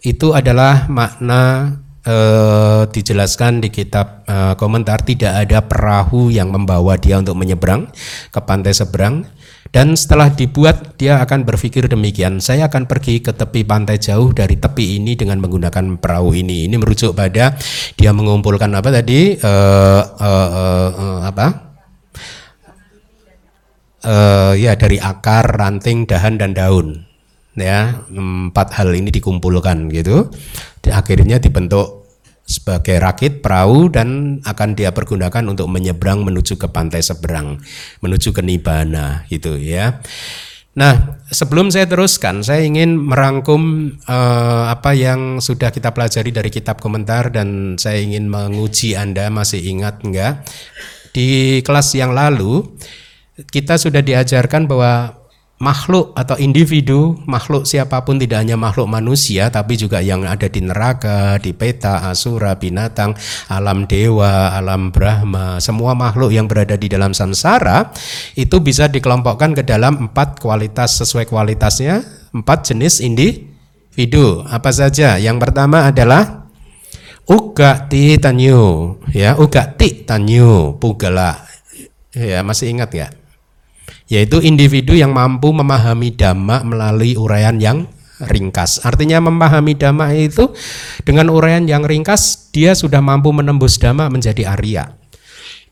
[0.05, 1.73] Itu adalah makna
[2.05, 7.89] eh, dijelaskan di kitab eh, komentar tidak ada perahu yang membawa dia untuk menyeberang
[8.29, 9.25] ke pantai seberang
[9.71, 14.59] dan setelah dibuat dia akan berpikir demikian, saya akan pergi ke tepi pantai jauh dari
[14.59, 16.67] tepi ini dengan menggunakan perahu ini.
[16.67, 17.55] Ini merujuk pada
[17.95, 19.39] dia mengumpulkan apa tadi?
[19.39, 21.47] Uh, uh, uh, uh, apa?
[24.03, 27.07] Uh, ya dari akar, ranting, dahan dan daun.
[27.55, 30.27] Ya, empat hal ini dikumpulkan gitu.
[30.91, 32.00] Akhirnya dibentuk
[32.51, 37.63] sebagai rakit perahu dan akan dia pergunakan untuk menyeberang menuju ke pantai seberang,
[38.03, 40.03] menuju ke Nibana gitu ya.
[40.71, 46.79] Nah, sebelum saya teruskan, saya ingin merangkum uh, apa yang sudah kita pelajari dari kitab
[46.79, 50.47] komentar dan saya ingin menguji Anda masih ingat enggak?
[51.11, 52.63] Di kelas yang lalu
[53.51, 55.20] kita sudah diajarkan bahwa
[55.61, 60.57] makhluk atau individu, makhluk siapa pun tidak hanya makhluk manusia tapi juga yang ada di
[60.57, 63.13] neraka, di peta, asura, binatang,
[63.45, 67.93] alam dewa, alam brahma, semua makhluk yang berada di dalam samsara
[68.33, 72.01] itu bisa dikelompokkan ke dalam empat kualitas sesuai kualitasnya,
[72.33, 74.41] empat jenis individu.
[74.49, 75.21] Apa saja?
[75.21, 76.49] Yang pertama adalah
[77.29, 81.37] uga ti tanyu, ya uga ti tanyu pugala.
[82.11, 83.20] Ya, masih ingat ya?
[84.11, 87.87] Yaitu individu yang mampu memahami dhamma melalui uraian yang
[88.19, 88.83] ringkas.
[88.83, 90.51] Artinya memahami dhamma itu
[91.07, 94.99] dengan uraian yang ringkas dia sudah mampu menembus dhamma menjadi Arya.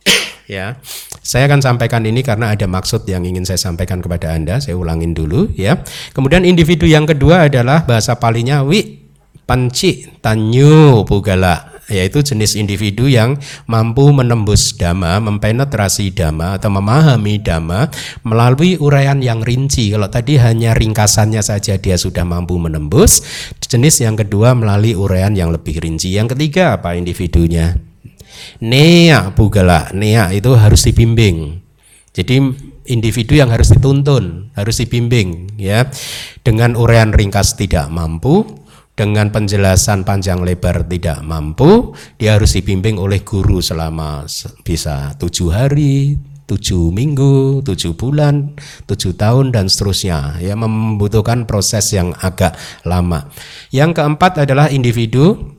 [0.55, 0.79] ya.
[1.19, 4.63] Saya akan sampaikan ini karena ada maksud yang ingin saya sampaikan kepada Anda.
[4.63, 5.83] Saya ulangin dulu ya.
[6.15, 9.03] Kemudian individu yang kedua adalah bahasa palinya wi
[9.45, 17.89] panci tanyu pugala yaitu jenis individu yang mampu menembus dhamma, mempenetrasi dhamma atau memahami dhamma
[18.23, 19.91] melalui uraian yang rinci.
[19.91, 23.25] Kalau tadi hanya ringkasannya saja dia sudah mampu menembus,
[23.59, 26.13] jenis yang kedua melalui uraian yang lebih rinci.
[26.15, 27.75] Yang ketiga apa individunya?
[28.63, 31.59] Nea bugala, nea itu harus dibimbing.
[32.13, 32.41] Jadi
[32.89, 35.87] individu yang harus dituntun, harus dibimbing ya.
[36.41, 38.43] Dengan uraian ringkas tidak mampu,
[38.99, 44.27] dengan penjelasan panjang lebar tidak mampu, dia harus dibimbing oleh guru selama
[44.67, 50.43] bisa tujuh hari, tujuh minggu, tujuh bulan, tujuh tahun dan seterusnya.
[50.43, 53.31] Ya membutuhkan proses yang agak lama.
[53.71, 55.55] Yang keempat adalah individu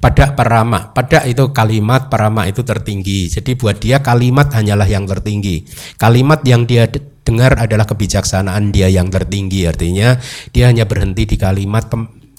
[0.00, 0.96] pada parama.
[0.96, 3.28] Pada itu kalimat, parama itu tertinggi.
[3.28, 5.68] Jadi buat dia kalimat hanyalah yang tertinggi.
[6.00, 6.88] Kalimat yang dia
[7.20, 9.68] dengar adalah kebijaksanaan dia yang tertinggi.
[9.68, 10.16] Artinya
[10.56, 11.92] dia hanya berhenti di kalimat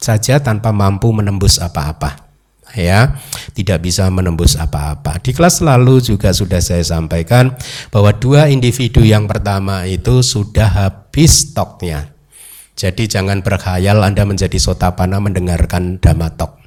[0.04, 2.20] saja tanpa mampu menembus apa-apa
[2.76, 3.16] ya.
[3.56, 5.24] Tidak bisa menembus apa-apa.
[5.24, 7.56] Di kelas lalu juga sudah saya sampaikan
[7.88, 12.14] bahwa dua individu yang pertama itu sudah habis stoknya
[12.74, 16.58] jadi jangan berkhayal Anda menjadi sotapana mendengarkan damatok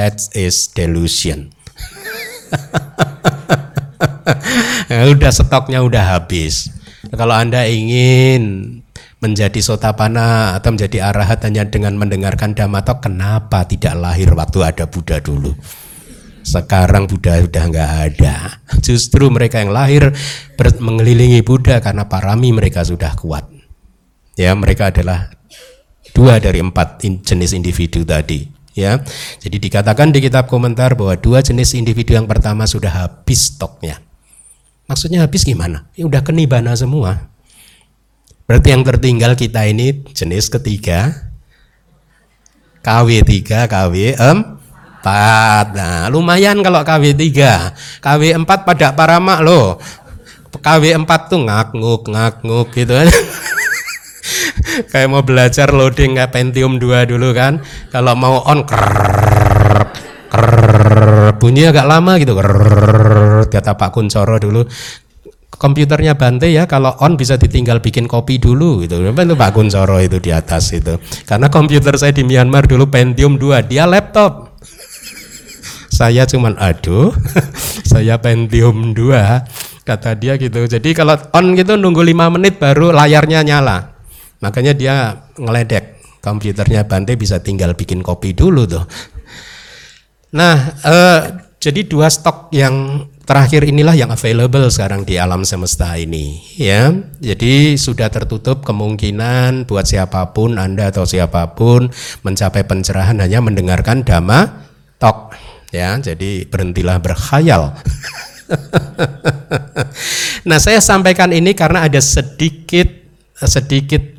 [0.00, 1.52] that is delusion.
[5.12, 6.70] Udah stoknya udah habis.
[7.10, 8.42] Kalau Anda ingin
[9.16, 15.24] menjadi sotapana atau menjadi arahat hanya dengan mendengarkan dhammatok kenapa tidak lahir waktu ada Buddha
[15.24, 15.56] dulu?
[16.44, 18.34] Sekarang Buddha sudah nggak ada.
[18.86, 20.12] Justru mereka yang lahir
[20.60, 23.48] mengelilingi Buddha karena parami mereka sudah kuat.
[24.36, 25.32] Ya mereka adalah
[26.12, 28.52] dua dari empat jenis individu tadi.
[28.76, 29.00] Ya
[29.40, 34.04] jadi dikatakan di kitab komentar bahwa dua jenis individu yang pertama sudah habis stoknya.
[34.84, 35.88] Maksudnya habis gimana?
[35.96, 37.32] Ya udah kenibana semua
[38.46, 41.26] Berarti yang tertinggal kita ini jenis ketiga
[42.86, 45.06] KW3, KW4.
[45.74, 47.26] Nah, lumayan kalau KW3.
[47.98, 49.82] KW4 pada paramak loh.
[50.62, 52.94] KW4 tuh ngak-nguk, ngak-nguk gitu.
[54.94, 57.62] Kayak mau belajar loading kayak Pentium 2 dulu kan.
[57.90, 59.90] Kalau mau on krrr,
[60.30, 62.34] krrr, bunyi agak lama gitu.
[62.34, 64.66] Krrr, kata Pak Kuncoro dulu
[65.56, 69.00] komputernya Bante ya kalau on bisa ditinggal bikin kopi dulu gitu.
[69.00, 70.96] Itu Pak Kuncoro itu di atas itu.
[71.24, 74.56] Karena komputer saya di Myanmar dulu Pentium 2, dia laptop.
[75.96, 77.08] saya cuman aduh,
[77.92, 80.68] saya Pentium 2 kata dia gitu.
[80.68, 83.96] Jadi kalau on gitu nunggu 5 menit baru layarnya nyala.
[84.44, 84.94] Makanya dia
[85.40, 88.84] ngeledek komputernya Bante bisa tinggal bikin kopi dulu tuh.
[90.36, 91.20] Nah, eh,
[91.56, 96.94] jadi dua stok yang terakhir inilah yang available sekarang di alam semesta ini ya.
[97.18, 101.90] Jadi sudah tertutup kemungkinan buat siapa pun Anda atau siapa pun
[102.22, 104.70] mencapai pencerahan hanya mendengarkan dhamma
[105.02, 105.34] tok
[105.74, 105.98] ya.
[105.98, 107.74] Jadi berhentilah berkhayal.
[110.48, 112.86] nah, saya sampaikan ini karena ada sedikit
[113.36, 114.15] sedikit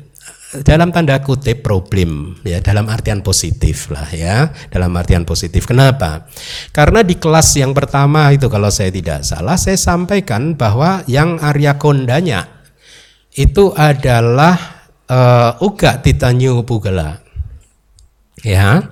[0.48, 5.68] dalam tanda kutip problem ya dalam artian positif lah ya dalam artian positif.
[5.68, 6.24] Kenapa?
[6.72, 11.76] Karena di kelas yang pertama itu kalau saya tidak salah saya sampaikan bahwa yang Arya
[11.76, 12.48] Kondanya
[13.36, 17.20] itu adalah uh, uga titanyu pugala
[18.40, 18.88] ya.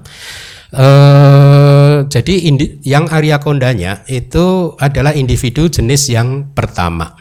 [0.77, 2.53] Uh, jadi
[2.85, 7.17] yang Arya Kondanya itu adalah individu jenis yang pertama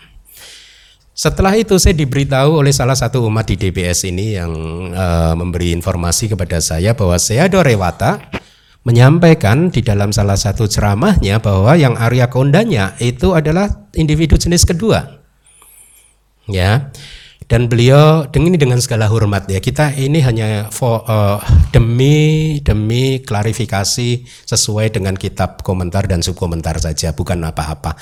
[1.15, 4.51] setelah itu saya diberitahu oleh salah satu umat di DBS ini yang
[4.91, 8.19] uh, memberi informasi kepada saya bahwa saya Rewata
[8.83, 15.23] menyampaikan di dalam salah satu ceramahnya bahwa yang Arya Kondanya itu adalah individu jenis kedua.
[16.51, 16.91] Ya.
[17.45, 21.37] dan beliau dengan ini dengan segala hormat ya kita ini hanya for, uh,
[21.69, 27.93] demi demi klarifikasi sesuai dengan kitab komentar dan subkomentar saja bukan apa-apa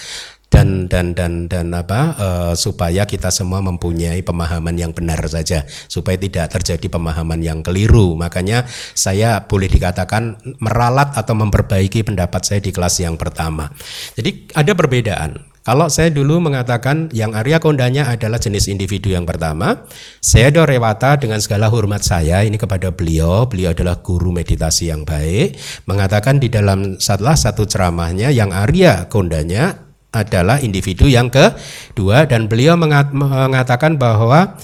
[0.53, 6.13] dan dan dan dan apa uh, supaya kita semua mempunyai pemahaman yang benar saja supaya
[6.13, 8.13] tidak terjadi pemahaman yang keliru.
[8.13, 13.73] Makanya saya boleh dikatakan meralat atau memperbaiki pendapat saya di kelas yang pertama.
[14.13, 15.49] Jadi ada perbedaan.
[15.63, 19.87] Kalau saya dulu mengatakan yang Arya Kondanya adalah jenis individu yang pertama,
[20.19, 25.55] saya Rewata dengan segala hormat saya ini kepada beliau, beliau adalah guru meditasi yang baik,
[25.87, 32.29] mengatakan di dalam salah satu ceramahnya yang Arya Kondanya adalah individu yang kedua.
[32.29, 34.55] Dan beliau mengatakan bahwa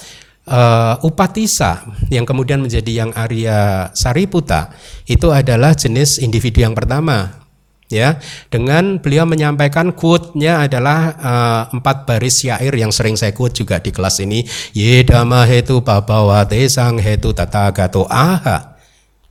[0.46, 4.72] uh, upatisa yang kemudian menjadi yang Arya Sariputa
[5.10, 7.42] itu adalah jenis individu yang pertama
[7.90, 8.16] ya.
[8.48, 13.90] Dengan beliau menyampaikan quote-nya adalah uh, empat baris syair yang sering saya quote juga di
[13.90, 14.46] kelas ini.
[14.72, 18.78] Yedama hetu babawate sang hetu tata gato aha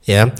[0.04, 0.32] ya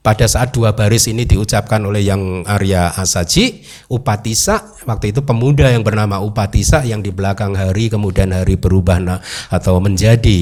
[0.00, 5.84] pada saat dua baris ini diucapkan oleh yang Arya Asaji Upatisa waktu itu pemuda yang
[5.84, 9.20] bernama Upatisa yang di belakang hari kemudian hari berubah
[9.52, 10.40] atau menjadi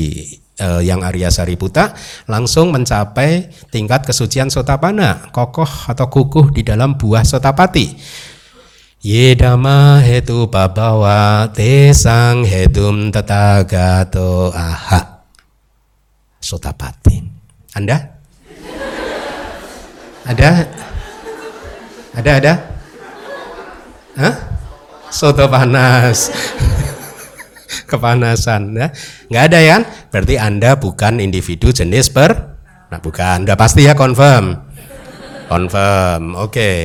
[0.59, 1.95] eh, yang Arya Sariputa
[2.31, 7.99] langsung mencapai tingkat kesucian sotapana, kokoh atau kukuh di dalam buah sotapati.
[8.99, 15.23] Yedama hetu babawa tesang hetum tatagato aha.
[16.43, 17.23] Sotapati.
[17.79, 18.18] Anda?
[20.29, 20.49] Ada?
[22.13, 22.53] Ada ada?
[24.19, 24.35] Hah?
[25.09, 26.29] Soto panas
[27.91, 28.93] kepanasan ya.
[29.33, 29.77] Nggak ada ya?
[30.13, 32.59] Berarti Anda bukan individu jenis per
[32.89, 33.45] Nah, bukan.
[33.45, 34.57] Anda pasti ya confirm.
[35.49, 36.23] Confirm.
[36.41, 36.53] Oke.
[36.53, 36.79] Okay.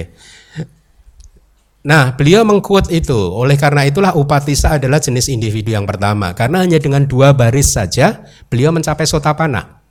[1.84, 3.16] Nah, beliau mengquote itu.
[3.16, 6.32] Oleh karena itulah upatisa adalah jenis individu yang pertama.
[6.32, 9.84] Karena hanya dengan dua baris saja beliau mencapai sotapana.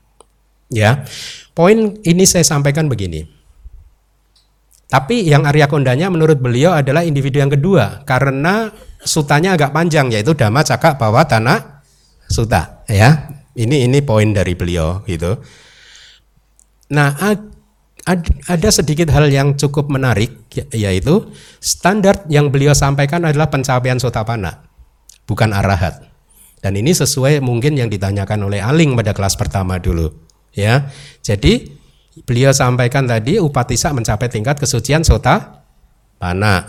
[0.73, 1.05] Ya.
[1.53, 3.29] Poin ini saya sampaikan begini.
[4.93, 8.69] Tapi yang Arya Kondanya menurut beliau adalah individu yang kedua karena
[9.01, 11.81] sutanya agak panjang yaitu Dhamma Cakak Bawa Tanah
[12.29, 13.33] Suta ya.
[13.57, 15.41] Ini ini poin dari beliau gitu.
[16.93, 17.17] Nah,
[18.49, 24.61] ada sedikit hal yang cukup menarik ya, yaitu standar yang beliau sampaikan adalah pencapaian sotapana
[25.25, 26.05] bukan arahat.
[26.61, 30.13] Dan ini sesuai mungkin yang ditanyakan oleh Aling pada kelas pertama dulu
[30.53, 30.89] ya.
[31.25, 31.81] Jadi
[32.29, 35.65] beliau sampaikan tadi upatisa mencapai tingkat kesucian sota
[36.21, 36.69] pana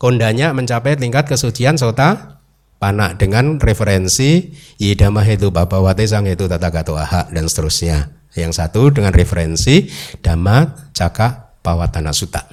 [0.00, 2.40] kondanya mencapai tingkat kesucian sota
[2.80, 8.16] pana dengan referensi yidama hetu babawate sang hetu tata aha dan seterusnya.
[8.32, 9.90] Yang satu dengan referensi
[10.24, 12.46] dhamma caka pawatana suta.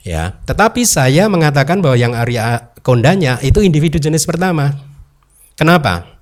[0.00, 4.80] Ya, tetapi saya mengatakan bahwa yang Arya kondanya itu individu jenis pertama.
[5.60, 6.19] Kenapa?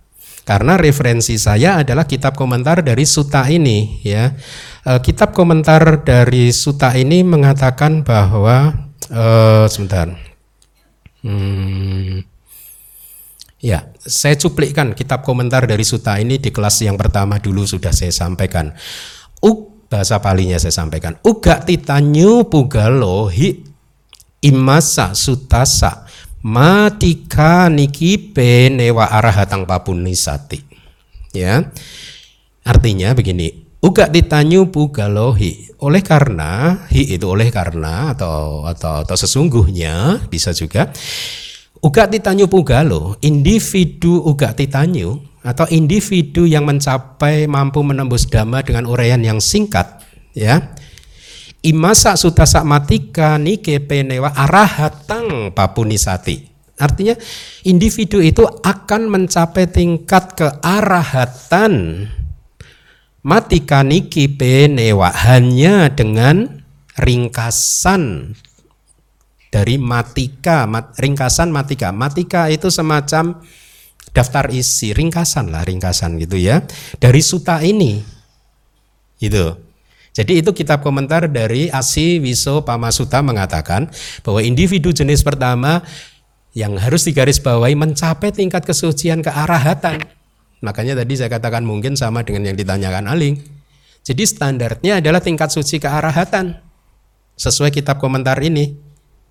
[0.49, 4.33] Karena referensi saya adalah kitab komentar dari suta ini ya.
[4.81, 10.13] E, kitab komentar dari suta ini mengatakan bahwa Uh, sebentar.
[11.25, 12.21] Hmm.
[13.59, 18.15] Ya, saya cuplikkan kitab komentar dari Suta ini di kelas yang pertama dulu sudah saya
[18.15, 18.77] sampaikan.
[19.43, 21.19] U bahasa palinya saya sampaikan.
[21.25, 23.65] Uga titanyu pugalohi
[24.45, 26.07] imasa sutasa
[26.43, 30.63] matika niki penewa arahatang papunisati.
[31.35, 31.71] Ya.
[32.65, 35.71] Artinya begini, Uga ditanyu pugalohi.
[35.79, 40.91] Oleh karena hi itu oleh karena atau atau atau sesungguhnya bisa juga
[41.79, 49.23] uga ditanyu pugalo individu uga titanyu atau individu yang mencapai mampu menembus dhamma dengan uraian
[49.23, 50.03] yang singkat
[50.35, 50.75] ya
[51.63, 56.47] imasa sutasa matika nike penewa arahatang papunisati
[56.79, 57.19] artinya
[57.67, 62.07] individu itu akan mencapai tingkat kearahatan
[63.29, 66.65] Matika niki penewa hanya dengan
[66.97, 68.33] ringkasan
[69.53, 71.93] dari matika, mat, ringkasan matika.
[71.93, 73.43] Matika itu semacam
[74.17, 76.65] daftar isi, ringkasan lah, ringkasan gitu ya.
[76.97, 78.01] Dari suta ini.
[79.21, 79.68] Gitu.
[80.19, 83.87] Jadi itu kitab komentar dari Asi Wiso Pamasuta mengatakan
[84.27, 85.87] bahwa individu jenis pertama
[86.59, 90.03] yang harus digarisbawahi mencapai tingkat kesucian kearahatan
[90.59, 93.39] Makanya tadi saya katakan mungkin sama dengan yang ditanyakan Aling.
[94.03, 96.59] Jadi standarnya adalah tingkat suci kearahatan.
[97.39, 98.75] Sesuai kitab komentar ini.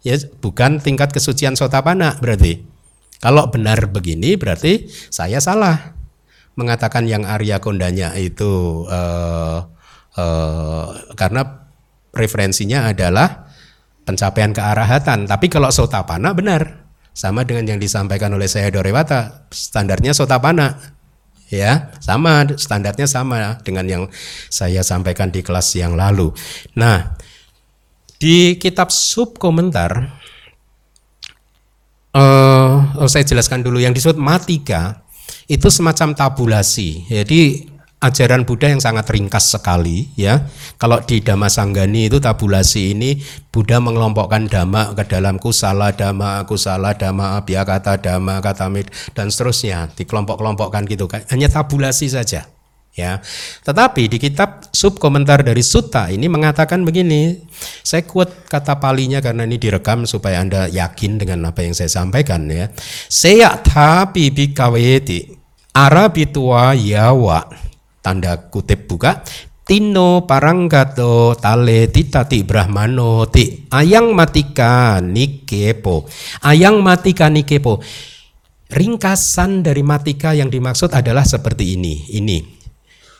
[0.05, 2.63] Ya, bukan tingkat kesucian sotapana berarti.
[3.19, 5.97] Kalau benar begini berarti saya salah.
[6.57, 9.67] Mengatakan yang Arya Kondanya itu uh,
[10.17, 11.69] uh, karena
[12.11, 13.47] referensinya adalah
[14.03, 15.29] pencapaian kearahatan.
[15.29, 16.89] Tapi kalau sotapana benar.
[17.17, 20.77] sama dengan yang disampaikan oleh saya Dorewata, standarnya sotapana.
[21.49, 24.03] Ya, sama standarnya sama dengan yang
[24.53, 26.29] saya sampaikan di kelas yang lalu.
[26.77, 27.17] Nah,
[28.21, 30.13] di kitab sub komentar
[32.17, 35.05] uh, oh, saya jelaskan dulu yang disebut matika
[35.47, 37.07] itu semacam tabulasi.
[37.07, 37.65] Jadi
[37.97, 40.45] ajaran Buddha yang sangat ringkas sekali ya.
[40.77, 43.17] Kalau di Dhamma Sanggani itu tabulasi ini
[43.49, 50.85] Buddha mengelompokkan dhamma ke dalam kusala dhamma, kusala dhamma, abhyakata dhamma, katamid dan seterusnya dikelompok-kelompokkan
[50.85, 51.25] gitu kan.
[51.33, 52.45] Hanya tabulasi saja
[52.93, 53.21] ya.
[53.65, 57.49] Tetapi di kitab sub komentar dari Sutta ini mengatakan begini.
[57.81, 62.45] Saya quote kata palinya karena ini direkam supaya Anda yakin dengan apa yang saya sampaikan
[62.45, 62.69] ya.
[63.09, 65.33] Seya tapi bikaweti
[65.73, 67.66] arabitua yawa
[68.07, 69.19] tanda kutip buka.
[69.67, 76.07] Tino paranggato tale titati brahmano ti ayang matika nikepo.
[76.47, 77.83] Ayang matika nikepo.
[78.71, 82.39] Ringkasan dari matika yang dimaksud adalah seperti ini ini.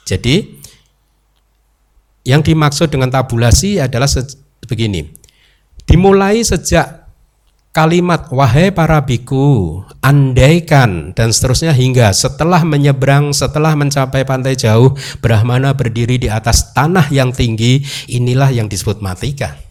[0.07, 0.55] Jadi
[2.23, 4.07] yang dimaksud dengan tabulasi adalah
[4.63, 5.03] begini.
[5.83, 7.06] Dimulai sejak
[7.77, 15.77] kalimat wahai para biku, andaikan dan seterusnya hingga setelah menyeberang, setelah mencapai pantai jauh, Brahmana
[15.77, 19.61] berdiri di atas tanah yang tinggi, inilah yang disebut matika.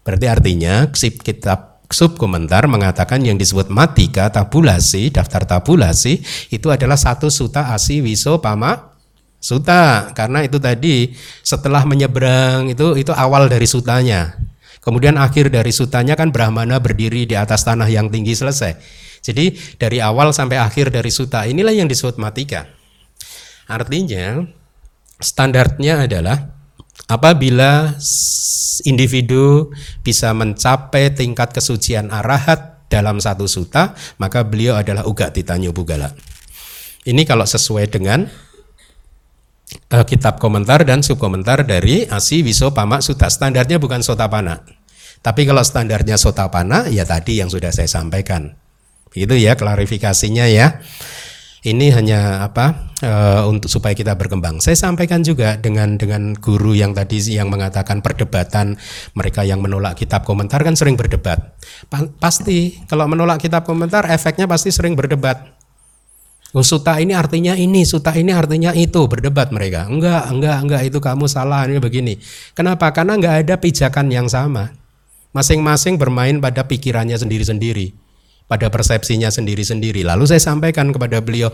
[0.00, 6.24] Berarti artinya kitab sub komentar mengatakan yang disebut matika tabulasi, daftar tabulasi
[6.56, 8.96] itu adalah satu suta asi wiso pama
[9.44, 10.08] suta.
[10.16, 11.12] Karena itu tadi
[11.44, 14.53] setelah menyeberang itu itu awal dari sutanya
[14.84, 18.76] Kemudian akhir dari sutanya kan Brahmana berdiri di atas tanah yang tinggi selesai.
[19.24, 22.68] Jadi dari awal sampai akhir dari suta inilah yang disebut matika.
[23.64, 24.44] Artinya
[25.16, 26.52] standarnya adalah
[27.08, 27.96] apabila
[28.84, 29.72] individu
[30.04, 36.12] bisa mencapai tingkat kesucian arahat dalam satu suta, maka beliau adalah uga titanyo bugala.
[37.08, 38.28] Ini kalau sesuai dengan
[39.92, 43.30] uh, kitab komentar dan subkomentar dari Asi Wiso Pamak Suta.
[43.30, 44.64] Standarnya bukan Sotapana.
[45.24, 48.52] Tapi kalau standarnya Sotapana ya tadi yang sudah saya sampaikan.
[49.14, 50.82] Itu ya klarifikasinya ya.
[51.64, 54.60] Ini hanya apa uh, untuk supaya kita berkembang.
[54.60, 58.76] Saya sampaikan juga dengan dengan guru yang tadi yang mengatakan perdebatan
[59.16, 61.56] mereka yang menolak kitab komentar kan sering berdebat.
[61.88, 65.56] Pa pasti kalau menolak kitab komentar efeknya pasti sering berdebat
[66.62, 69.90] suta ini artinya ini, suta ini artinya itu, berdebat mereka.
[69.90, 72.14] Enggak, enggak, enggak itu kamu salah ini begini.
[72.54, 72.94] Kenapa?
[72.94, 74.70] Karena enggak ada pijakan yang sama.
[75.34, 77.90] Masing-masing bermain pada pikirannya sendiri-sendiri,
[78.46, 80.06] pada persepsinya sendiri-sendiri.
[80.06, 81.50] Lalu saya sampaikan kepada beliau,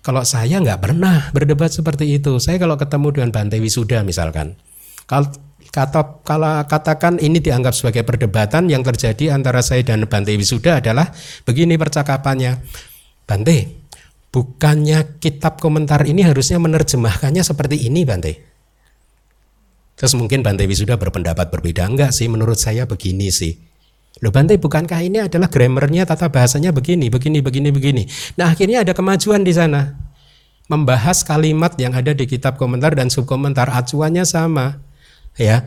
[0.00, 2.40] kalau saya enggak pernah berdebat seperti itu.
[2.40, 4.56] Saya kalau ketemu dengan Bante Wisuda misalkan,
[5.04, 5.28] kalau
[5.68, 11.12] kata kalau katakan ini dianggap sebagai perdebatan yang terjadi antara saya dan Bante Wisuda adalah
[11.44, 12.64] begini percakapannya.
[13.28, 13.87] Bante,
[14.28, 18.32] Bukannya kitab komentar ini harusnya menerjemahkannya seperti ini Bante.
[19.96, 21.88] Terus mungkin Bante Wisuda berpendapat berbeda.
[21.88, 23.56] Enggak sih, menurut saya begini sih.
[24.20, 28.02] Loh Bante, bukankah ini adalah grammarnya, tata bahasanya begini, begini, begini, begini.
[28.36, 29.96] Nah akhirnya ada kemajuan di sana.
[30.68, 34.84] Membahas kalimat yang ada di kitab komentar dan subkomentar, acuannya sama.
[35.40, 35.64] Ya,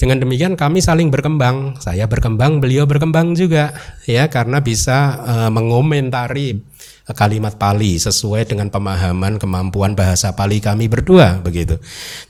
[0.00, 1.78] dengan demikian kami saling berkembang.
[1.78, 3.76] Saya berkembang, beliau berkembang juga,
[4.08, 6.64] ya karena bisa uh, mengomentari
[7.12, 11.76] kalimat Pali sesuai dengan pemahaman kemampuan bahasa Pali kami berdua begitu.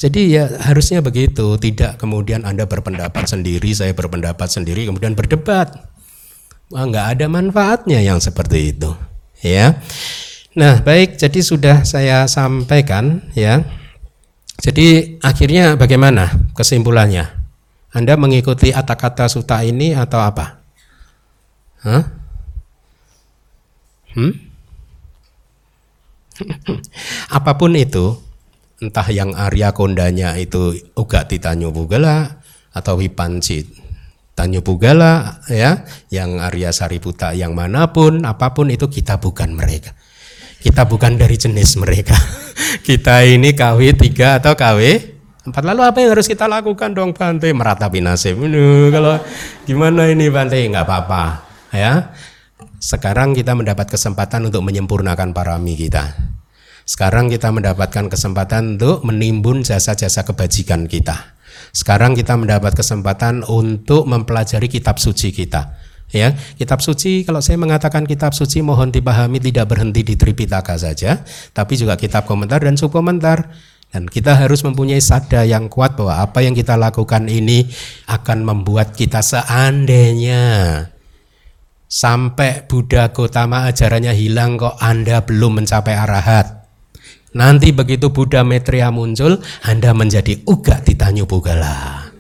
[0.03, 5.71] Jadi ya harusnya begitu, tidak kemudian Anda berpendapat sendiri, saya berpendapat sendiri kemudian berdebat.
[6.75, 8.91] Wah, nggak ada manfaatnya yang seperti itu,
[9.39, 9.79] ya.
[10.59, 13.63] Nah, baik, jadi sudah saya sampaikan ya.
[14.59, 17.27] Jadi akhirnya bagaimana kesimpulannya?
[17.95, 20.59] Anda mengikuti kata-kata suta ini atau apa?
[21.87, 22.03] Hah?
[24.15, 24.54] Hmm?
[27.37, 28.19] Apa pun itu,
[28.83, 32.43] entah yang Arya Kondanya itu uga Titanyo Bugala
[32.75, 33.65] atau Wipanci
[34.35, 39.95] Tanyo Bugala ya, yang Arya Sariputa yang mana pun, apa pun itu kita bukan mereka.
[40.59, 42.17] Kita bukan dari jenis mereka.
[42.89, 44.81] kita ini KW 3 atau KW
[45.45, 45.63] empat.
[45.63, 47.13] Lalu apa yang harus kita lakukan dong?
[47.13, 48.41] Bante meratapi nasib.
[48.41, 49.21] Ini kalau
[49.69, 52.11] gimana ini Bante nggak apa-apa ya
[52.85, 56.13] sekarang kita mendapat kesempatan untuk menyempurnakan parami kita.
[56.85, 61.33] Sekarang kita mendapatkan kesempatan untuk menimbun jasa-jasa kebajikan kita.
[61.73, 65.81] Sekarang kita mendapat kesempatan untuk mempelajari kitab suci kita.
[66.13, 71.25] Ya, kitab suci kalau saya mengatakan kitab suci mohon dipahami tidak berhenti di Tripitaka saja,
[71.57, 73.49] tapi juga kitab komentar dan subkomentar.
[73.89, 77.65] Dan kita harus mempunyai sada yang kuat bahwa apa yang kita lakukan ini
[78.11, 80.43] akan membuat kita seandainya
[81.95, 86.67] Sampai Buddha Gotama ajarannya hilang kok Anda belum mencapai arahat.
[87.39, 92.11] Nanti begitu Buddha Maitreya muncul, Anda menjadi uga ditanyu bugala.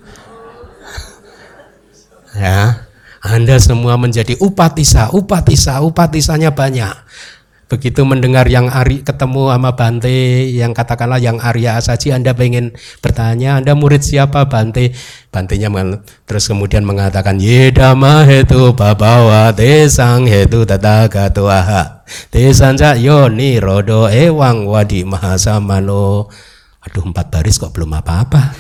[2.39, 2.87] Ya,
[3.19, 6.95] Anda semua menjadi upatisa, upatisa, upatisanya banyak.
[7.65, 13.57] Begitu mendengar yang Ari ketemu sama Bante, yang katakanlah yang Arya Asaji, Anda pengen bertanya,
[13.57, 14.93] Anda murid siapa Bante?
[15.33, 15.73] Bantenya
[16.29, 22.05] terus kemudian mengatakan, Yedama hetu babawa desang hetu tataga tuaha.
[22.29, 26.29] Desanja yoni rodo ewang wadi mahasamano.
[26.85, 28.53] Aduh empat baris kok belum apa-apa.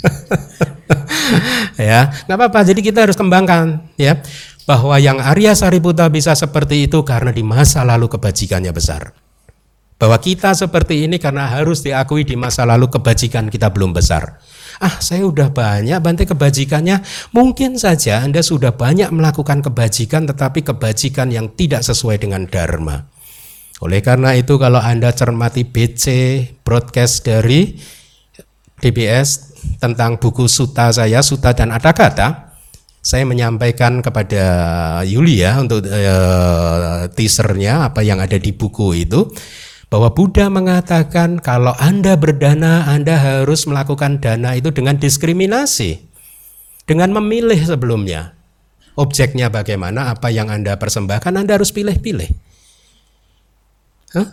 [1.80, 4.20] ya nggak apa-apa jadi kita harus kembangkan ya
[4.70, 9.10] bahwa yang Arya Sariputa bisa seperti itu karena di masa lalu kebajikannya besar.
[9.98, 14.38] Bahwa kita seperti ini karena harus diakui di masa lalu kebajikan kita belum besar.
[14.78, 17.02] Ah, saya udah banyak bantai kebajikannya.
[17.34, 23.10] Mungkin saja Anda sudah banyak melakukan kebajikan tetapi kebajikan yang tidak sesuai dengan dharma.
[23.82, 26.06] Oleh karena itu kalau Anda cermati BC
[26.62, 27.74] broadcast dari
[28.78, 29.50] DBS
[29.82, 32.49] tentang buku Suta saya, Suta dan Ada Kata,
[33.00, 34.44] saya menyampaikan kepada
[35.08, 39.32] Yuli ya untuk uh, teasernya apa yang ada di buku itu
[39.88, 46.06] bahwa Buddha mengatakan kalau Anda berdana Anda harus melakukan dana itu dengan diskriminasi
[46.84, 48.36] dengan memilih sebelumnya.
[48.98, 52.30] Objeknya bagaimana apa yang Anda persembahkan Anda harus pilih-pilih.
[54.12, 54.28] Huh?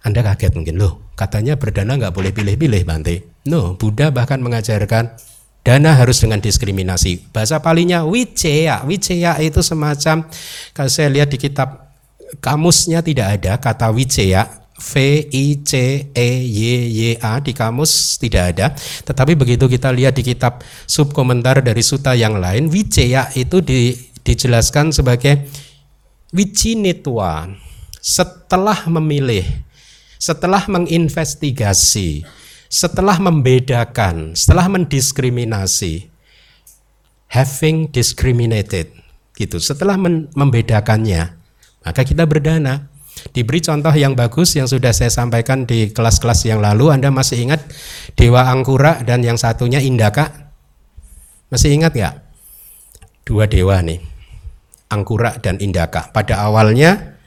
[0.00, 5.12] Anda kaget mungkin loh katanya berdana nggak boleh pilih-pilih Bante no Buddha bahkan mengajarkan
[5.60, 7.30] Dana harus dengan diskriminasi.
[7.36, 8.80] Bahasa palinya wiceya.
[8.88, 10.24] Wiceya itu semacam
[10.72, 11.92] kalau saya lihat di kitab
[12.40, 14.60] kamusnya tidak ada kata wiceya.
[14.80, 14.96] V
[15.28, 15.72] I C
[16.16, 18.72] E Y Y A di kamus tidak ada.
[19.04, 23.92] Tetapi begitu kita lihat di kitab subkomentar dari suta yang lain, wiceya itu di,
[24.24, 25.44] dijelaskan sebagai
[26.32, 27.52] wicinitwa.
[28.00, 29.44] Setelah memilih,
[30.16, 32.24] setelah menginvestigasi,
[32.70, 36.06] setelah membedakan, setelah mendiskriminasi,
[37.26, 38.94] having discriminated,
[39.34, 39.58] gitu.
[39.58, 39.98] Setelah
[40.32, 41.34] membedakannya,
[41.82, 42.86] maka kita berdana.
[43.34, 46.88] Diberi contoh yang bagus yang sudah saya sampaikan di kelas-kelas yang lalu.
[46.94, 47.60] Anda masih ingat
[48.16, 50.54] Dewa Angkura dan yang satunya Indaka?
[51.52, 52.22] Masih ingat ya?
[53.26, 54.00] Dua dewa nih,
[54.88, 56.08] Angkura dan Indaka.
[56.14, 57.18] Pada awalnya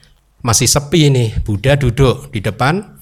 [0.42, 2.93] masih sepi nih, Buddha duduk di depan,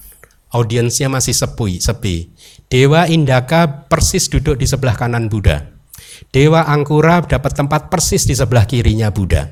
[0.52, 2.30] audiensnya masih sepi, sepi.
[2.68, 5.68] Dewa Indaka persis duduk di sebelah kanan Buddha.
[6.32, 9.48] Dewa Angkura dapat tempat persis di sebelah kirinya Buddha.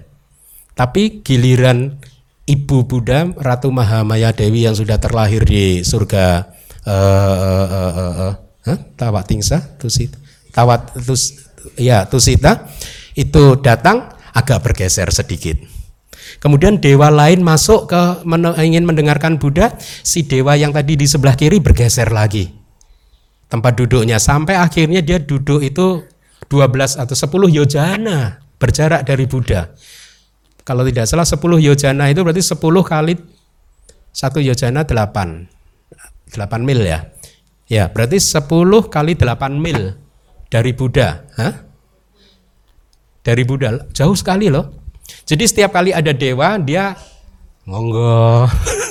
[0.77, 2.01] Tapi giliran
[2.49, 6.49] ibu Buddha, Ratu Mahamaya Dewi yang sudah terlahir di surga
[6.89, 7.37] uh,
[7.69, 8.33] uh, uh,
[8.65, 8.79] huh?
[8.97, 9.77] Tawat Tingsa,
[10.55, 10.97] Tawat
[11.77, 12.69] ya Tusita
[13.19, 15.80] itu datang agak bergeser sedikit
[16.39, 18.23] Kemudian dewa lain masuk ke
[18.63, 22.61] ingin mendengarkan Buddha, si dewa yang tadi di sebelah kiri bergeser lagi
[23.51, 26.07] tempat duduknya sampai akhirnya dia duduk itu
[26.47, 29.75] 12 atau 10 yojana berjarak dari Buddha.
[30.63, 33.15] Kalau tidak salah 10 yojana itu berarti 10 kali
[34.15, 35.51] satu yojana 8.
[36.31, 37.11] 8 mil ya.
[37.67, 38.47] Ya, berarti 10
[38.87, 39.99] kali 8 mil
[40.47, 41.27] dari Buddha.
[41.35, 41.55] Hah?
[43.21, 44.80] Dari Buddha, jauh sekali loh.
[45.25, 46.97] Jadi setiap kali ada dewa dia
[47.69, 48.49] monggo.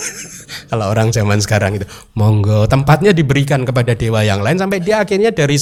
[0.69, 5.33] Kalau orang zaman sekarang itu monggo tempatnya diberikan kepada dewa yang lain sampai dia akhirnya
[5.33, 5.57] dari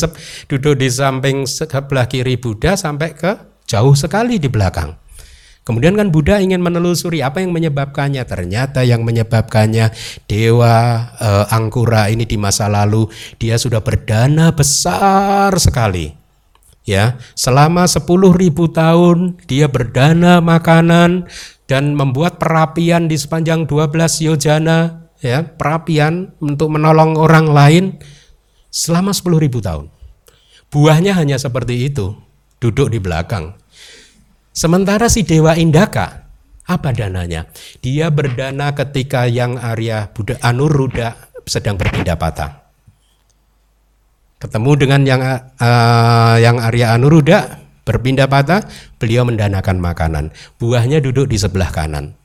[0.51, 3.32] duduk di samping sebelah kiri Buddha sampai ke
[3.68, 4.95] jauh sekali di belakang.
[5.68, 8.24] Kemudian kan Buddha ingin menelusuri apa yang menyebabkannya.
[8.24, 9.91] Ternyata yang menyebabkannya
[10.24, 10.76] dewa
[11.20, 16.26] eh, Angkura ini di masa lalu dia sudah berdana besar sekali
[16.88, 18.08] ya selama 10.000
[18.72, 21.28] tahun dia berdana makanan
[21.68, 23.92] dan membuat perapian di sepanjang 12
[24.24, 27.86] yojana ya perapian untuk menolong orang lain
[28.72, 29.88] selama 10.000 tahun.
[30.72, 32.16] Buahnya hanya seperti itu
[32.64, 33.60] duduk di belakang.
[34.56, 36.26] Sementara si dewa Indaka
[36.68, 37.48] apa dananya?
[37.84, 41.16] Dia berdana ketika yang Arya Buddha Anuruddha
[41.48, 42.66] sedang berpindah patah
[44.38, 48.68] ketemu dengan yang uh, yang Arya Anuruddha berpindah patah,
[49.00, 50.36] beliau mendanakan makanan.
[50.60, 52.20] Buahnya duduk di sebelah kanan.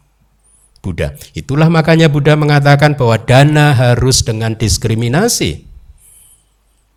[0.82, 1.14] Buddha.
[1.38, 5.70] Itulah makanya Buddha mengatakan bahwa dana harus dengan diskriminasi.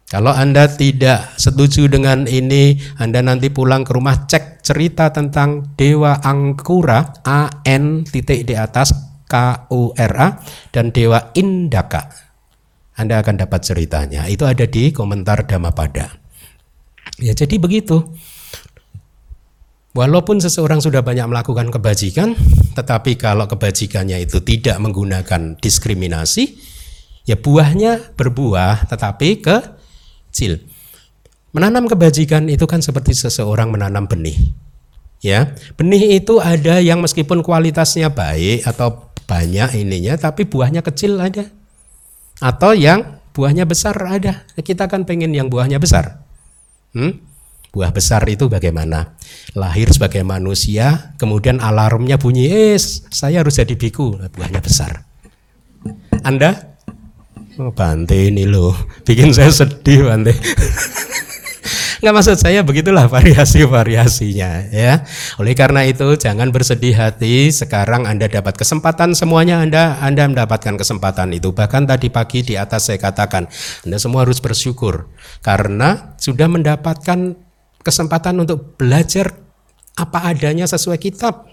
[0.09, 6.17] Kalau Anda tidak setuju dengan ini, Anda nanti pulang ke rumah cek cerita tentang Dewa
[6.25, 8.89] Angkura, A N titik di atas
[9.29, 10.41] K U R A
[10.73, 12.24] dan Dewa Indaka
[12.95, 14.27] anda akan dapat ceritanya.
[14.31, 16.15] Itu ada di komentar Dhammapada.
[17.19, 18.07] Ya, jadi begitu.
[19.95, 22.35] Walaupun seseorang sudah banyak melakukan kebajikan,
[22.75, 26.59] tetapi kalau kebajikannya itu tidak menggunakan diskriminasi,
[27.23, 30.59] ya buahnya berbuah tetapi kecil.
[31.55, 34.35] Menanam kebajikan itu kan seperti seseorang menanam benih.
[35.23, 41.47] Ya, benih itu ada yang meskipun kualitasnya baik atau banyak ininya tapi buahnya kecil ada.
[42.43, 44.47] Atau yang buahnya besar ada.
[44.55, 46.23] Kita kan pengen yang buahnya besar.
[46.95, 47.19] Hmm?
[47.75, 49.19] Buah besar itu bagaimana?
[49.51, 52.79] Lahir sebagai manusia, kemudian alarmnya bunyi, eh
[53.11, 55.03] saya harus jadi biku, buahnya besar.
[56.23, 56.79] Anda?
[57.59, 58.71] Oh, Bante ini loh,
[59.03, 60.31] bikin saya sedih Bante.
[62.05, 65.01] Nggak maksud saya begitulah variasi-variasinya ya.
[65.41, 67.49] Oleh karena itu jangan bersedih hati.
[67.49, 71.49] Sekarang Anda dapat kesempatan semuanya Anda Anda mendapatkan kesempatan itu.
[71.49, 73.49] Bahkan tadi pagi di atas saya katakan
[73.89, 75.09] Anda semua harus bersyukur
[75.41, 77.41] karena sudah mendapatkan
[77.81, 79.41] kesempatan untuk belajar
[79.97, 81.49] apa adanya sesuai kitab.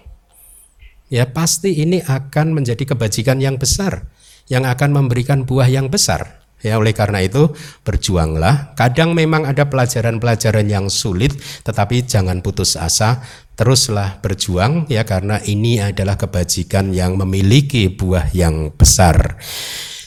[1.09, 4.05] Ya pasti ini akan menjadi kebajikan yang besar
[4.45, 6.42] yang akan memberikan buah yang besar.
[6.63, 7.51] Ya oleh karena itu
[7.83, 8.73] berjuanglah.
[8.79, 11.35] Kadang memang ada pelajaran-pelajaran yang sulit
[11.67, 13.19] tetapi jangan putus asa,
[13.59, 19.37] teruslah berjuang ya karena ini adalah kebajikan yang memiliki buah yang besar.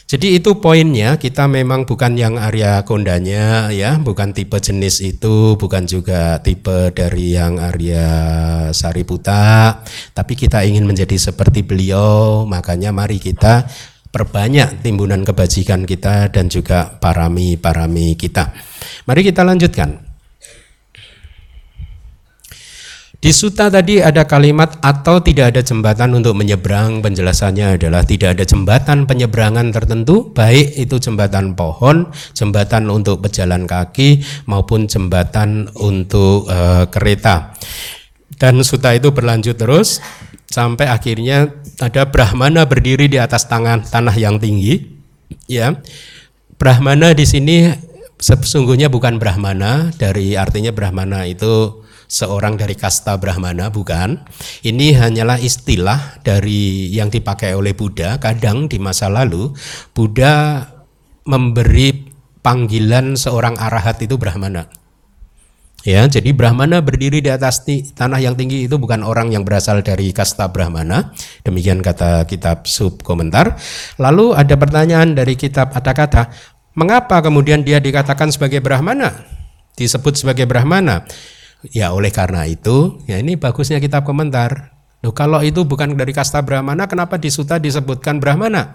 [0.07, 5.83] Jadi itu poinnya, kita memang bukan yang Arya Kondanya ya, bukan tipe jenis itu, bukan
[5.83, 8.07] juga tipe dari yang Arya
[8.71, 9.83] Sariputa,
[10.15, 13.67] tapi kita ingin menjadi seperti beliau, makanya mari kita
[14.17, 18.49] perbanyak timbunan kebajikan kita dan juga parami-parami kita.
[19.05, 20.09] Mari kita lanjutkan.
[23.17, 27.05] Di suta tadi ada kalimat atau tidak ada jembatan untuk menyeberang.
[27.05, 34.25] Penjelasannya adalah tidak ada jembatan penyeberangan tertentu, baik itu jembatan pohon, jembatan untuk pejalan kaki
[34.49, 37.57] maupun jembatan untuk uh, kereta.
[38.37, 40.05] Dan suta itu berlanjut terus
[40.47, 41.51] sampai akhirnya
[41.82, 44.97] ada Brahmana berdiri di atas tangan tanah yang tinggi.
[45.51, 45.80] Ya,
[46.57, 47.68] Brahmana di sini
[48.16, 54.22] sesungguhnya bukan Brahmana dari artinya Brahmana itu seorang dari kasta Brahmana bukan.
[54.62, 58.16] Ini hanyalah istilah dari yang dipakai oleh Buddha.
[58.22, 59.53] Kadang di masa lalu
[59.93, 60.64] Buddha
[61.26, 62.07] memberi
[62.41, 64.70] panggilan seorang arahat itu Brahmana.
[65.87, 67.62] Ya, jadi Brahmana berdiri di atas
[67.95, 71.14] tanah yang tinggi itu bukan orang yang berasal dari kasta Brahmana.
[71.47, 73.55] Demikian kata kitab sub komentar.
[73.95, 76.34] Lalu ada pertanyaan dari kitab kata-kata,
[76.74, 79.14] mengapa kemudian dia dikatakan sebagai Brahmana?
[79.78, 81.07] Disebut sebagai Brahmana.
[81.70, 84.74] Ya oleh karena itu, ya ini bagusnya kitab komentar.
[85.07, 88.74] Loh, kalau itu bukan dari kasta Brahmana, kenapa di Suta disebutkan Brahmana?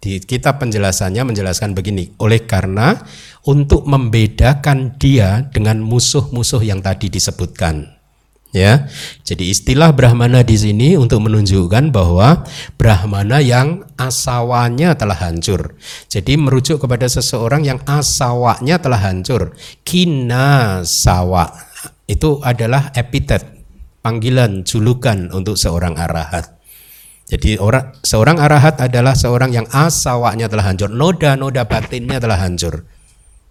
[0.00, 2.96] Di kitab penjelasannya menjelaskan begini, oleh karena
[3.44, 8.00] untuk membedakan dia dengan musuh-musuh yang tadi disebutkan.
[8.50, 8.90] Ya,
[9.22, 12.42] jadi istilah Brahmana di sini untuk menunjukkan bahwa
[12.74, 15.78] Brahmana yang asawanya telah hancur.
[16.10, 19.54] Jadi merujuk kepada seseorang yang asawanya telah hancur.
[19.86, 21.46] Kina sawa
[22.10, 23.46] itu adalah epitet,
[24.02, 26.59] panggilan, julukan untuk seorang arahat.
[27.30, 32.82] Jadi orang seorang arahat adalah seorang yang asawanya telah hancur, noda-noda batinnya telah hancur.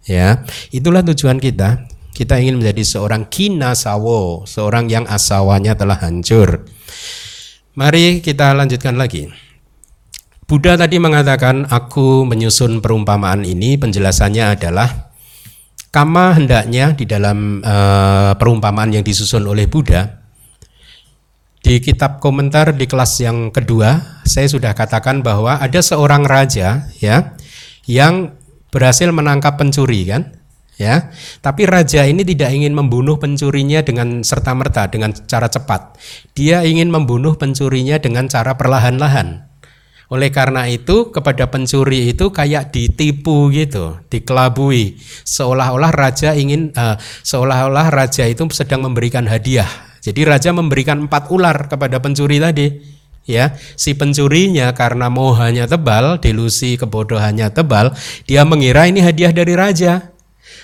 [0.03, 0.43] Ya,
[0.75, 1.87] itulah tujuan kita.
[2.11, 6.67] Kita ingin menjadi seorang kinasawo, seorang yang asawanya telah hancur.
[7.79, 9.31] Mari kita lanjutkan lagi.
[10.43, 15.09] Buddha tadi mengatakan, aku menyusun perumpamaan ini, penjelasannya adalah
[15.89, 20.18] Kama hendaknya di dalam uh, perumpamaan yang disusun oleh Buddha
[21.59, 27.35] di kitab komentar di kelas yang kedua saya sudah katakan bahwa ada seorang raja ya
[27.83, 28.37] yang
[28.71, 30.39] berhasil menangkap pencuri kan?
[30.79, 31.11] Ya
[31.43, 35.99] tapi raja ini tidak ingin membunuh pencurinya dengan serta merta dengan cara cepat.
[36.31, 39.49] Dia ingin membunuh pencurinya dengan cara perlahan-lahan.
[40.09, 47.93] Oleh karena itu kepada pencuri itu kayak ditipu gitu, dikelabui, seolah-olah raja ingin uh, seolah-olah
[47.93, 49.88] raja itu sedang memberikan hadiah.
[49.99, 52.67] Jadi raja memberikan empat ular kepada pencuri tadi.
[53.29, 57.93] Ya, si pencurinya karena mohanya tebal, delusi kebodohannya tebal,
[58.25, 60.09] dia mengira ini hadiah dari raja.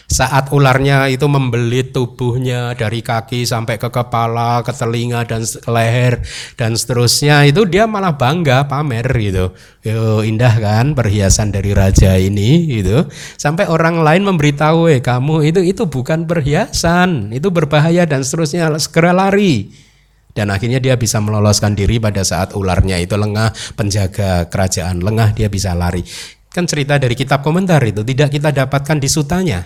[0.05, 6.21] Saat ularnya itu membelit tubuhnya dari kaki sampai ke kepala, ke telinga dan leher
[6.53, 9.57] dan seterusnya itu dia malah bangga pamer gitu.
[9.81, 13.09] Yo indah kan perhiasan dari raja ini gitu.
[13.33, 19.09] Sampai orang lain memberitahu, "Eh, kamu itu itu bukan perhiasan, itu berbahaya dan seterusnya, segera
[19.09, 19.85] lari."
[20.35, 25.47] dan akhirnya dia bisa meloloskan diri pada saat ularnya itu lengah penjaga kerajaan lengah dia
[25.47, 26.03] bisa lari
[26.51, 29.63] kan cerita dari kitab komentar itu tidak kita dapatkan di sutanya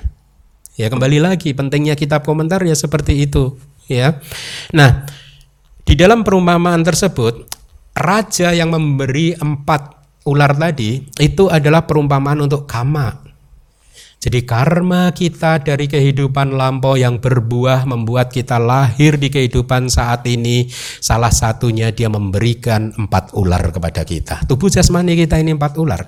[0.79, 3.59] Ya kembali lagi pentingnya kitab komentar ya seperti itu
[3.91, 4.23] ya.
[4.71, 5.03] Nah,
[5.83, 7.51] di dalam perumpamaan tersebut
[7.99, 13.27] raja yang memberi empat ular tadi itu adalah perumpamaan untuk kama.
[14.23, 20.71] Jadi karma kita dari kehidupan lampau yang berbuah membuat kita lahir di kehidupan saat ini
[21.03, 24.47] salah satunya dia memberikan empat ular kepada kita.
[24.47, 26.07] Tubuh jasmani kita ini empat ular.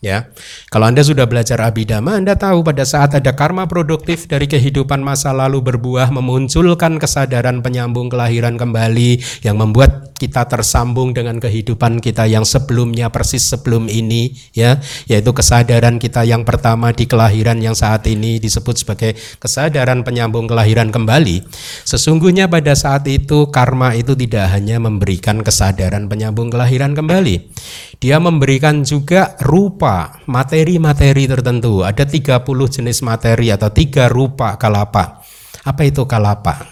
[0.00, 0.32] Ya,
[0.72, 5.28] kalau Anda sudah belajar abidama, Anda tahu pada saat ada karma produktif dari kehidupan masa
[5.36, 12.44] lalu berbuah memunculkan kesadaran penyambung kelahiran kembali yang membuat kita tersambung dengan kehidupan kita yang
[12.44, 14.76] sebelumnya persis sebelum ini, ya,
[15.08, 20.92] yaitu kesadaran kita yang pertama di kelahiran yang saat ini disebut sebagai kesadaran penyambung kelahiran
[20.92, 21.44] kembali.
[21.88, 27.52] Sesungguhnya pada saat itu karma itu tidak hanya memberikan kesadaran penyambung kelahiran kembali,
[27.96, 29.89] dia memberikan juga rupa,
[30.26, 31.86] materi-materi tertentu.
[31.86, 32.44] Ada 30
[32.80, 35.22] jenis materi atau tiga rupa kalapa.
[35.66, 36.66] Apa itu kalapa?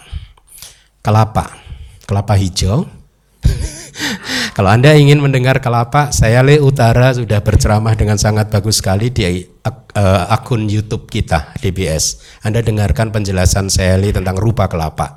[1.03, 1.45] Kelapa.
[2.05, 2.85] Kelapa hijau.
[4.57, 9.23] Kalau Anda ingin mendengar kelapa, saya Le Utara sudah berceramah dengan sangat bagus sekali di
[9.63, 12.19] uh, akun YouTube kita DBS.
[12.43, 15.15] Anda dengarkan penjelasan saya Le tentang rupa kelapa.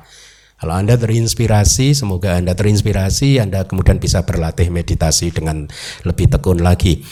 [0.63, 5.67] Kalau Anda terinspirasi, semoga Anda terinspirasi, Anda kemudian bisa berlatih meditasi dengan
[6.07, 7.03] lebih tekun lagi.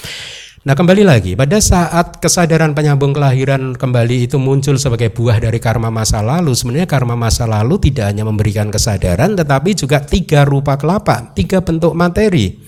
[0.61, 5.89] Nah kembali lagi, pada saat kesadaran penyambung kelahiran kembali itu muncul sebagai buah dari karma
[5.89, 11.33] masa lalu, sebenarnya karma masa lalu tidak hanya memberikan kesadaran, tetapi juga tiga rupa kelapa,
[11.33, 12.61] tiga bentuk materi,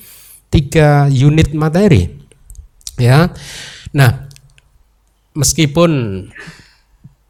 [0.49, 2.09] tiga unit materi.
[2.97, 3.29] Ya,
[3.93, 4.25] nah
[5.37, 5.93] meskipun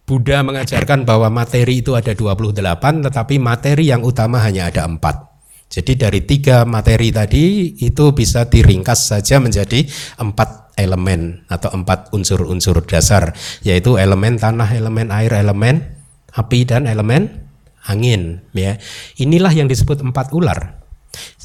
[0.06, 2.54] Buddha mengajarkan bahwa materi itu ada 28
[3.02, 5.31] tetapi materi yang utama hanya ada empat.
[5.72, 9.88] Jadi dari tiga materi tadi itu bisa diringkas saja menjadi
[10.20, 13.32] empat elemen atau empat unsur-unsur dasar
[13.64, 15.80] yaitu elemen tanah, elemen air, elemen
[16.36, 17.48] api dan elemen
[17.88, 18.76] angin ya.
[19.16, 20.84] Inilah yang disebut empat ular.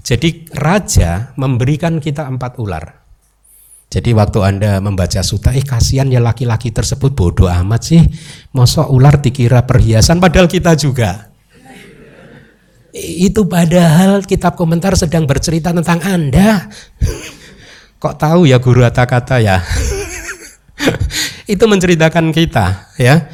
[0.03, 3.07] Jadi raja memberikan kita empat ular.
[3.88, 8.03] Jadi waktu Anda membaca suta, eh kasihan ya laki-laki tersebut bodoh amat sih.
[8.51, 11.32] Mosok ular dikira perhiasan padahal kita juga.
[12.98, 16.66] Itu padahal kitab komentar sedang bercerita tentang Anda.
[18.02, 19.62] Kok tahu ya guru kata-kata ya?
[21.54, 23.30] Itu menceritakan kita ya.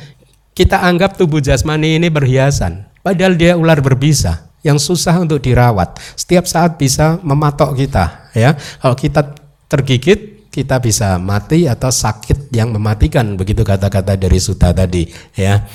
[0.54, 2.92] Kita anggap tubuh jasmani ini perhiasan.
[3.02, 6.00] Padahal dia ular berbisa yang susah untuk dirawat.
[6.16, 8.56] Setiap saat bisa mematok kita ya.
[8.80, 9.36] Kalau kita
[9.68, 15.66] tergigit kita bisa mati atau sakit yang mematikan begitu kata-kata dari Suta tadi ya.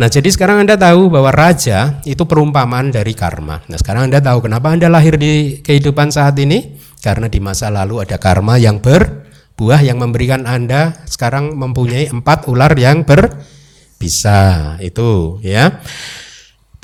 [0.00, 3.60] Nah, jadi sekarang Anda tahu bahwa raja itu perumpamaan dari karma.
[3.68, 6.80] Nah, sekarang Anda tahu kenapa Anda lahir di kehidupan saat ini?
[7.04, 12.72] Karena di masa lalu ada karma yang berbuah yang memberikan Anda sekarang mempunyai empat ular
[12.80, 14.80] yang berbisa.
[14.80, 15.84] Itu ya.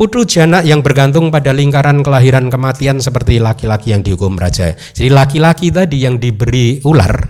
[0.00, 4.72] Putu jana yang bergantung pada lingkaran kelahiran kematian seperti laki-laki yang dihukum raja.
[4.96, 7.20] Jadi laki-laki tadi yang diberi ular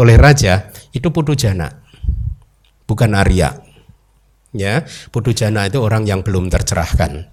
[0.00, 1.68] oleh raja itu putu jana,
[2.88, 3.60] bukan Arya.
[4.56, 7.28] Ya, putu jana itu orang yang belum tercerahkan.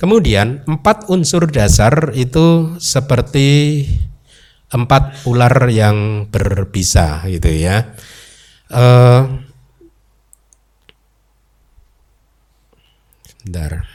[0.00, 3.84] Kemudian empat unsur dasar itu seperti
[4.72, 7.92] empat ular yang berbisa gitu ya.
[8.72, 9.45] Uh,
[13.46, 13.86] Bentar.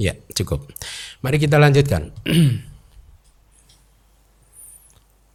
[0.00, 0.72] Ya, cukup.
[1.20, 2.08] Mari kita lanjutkan.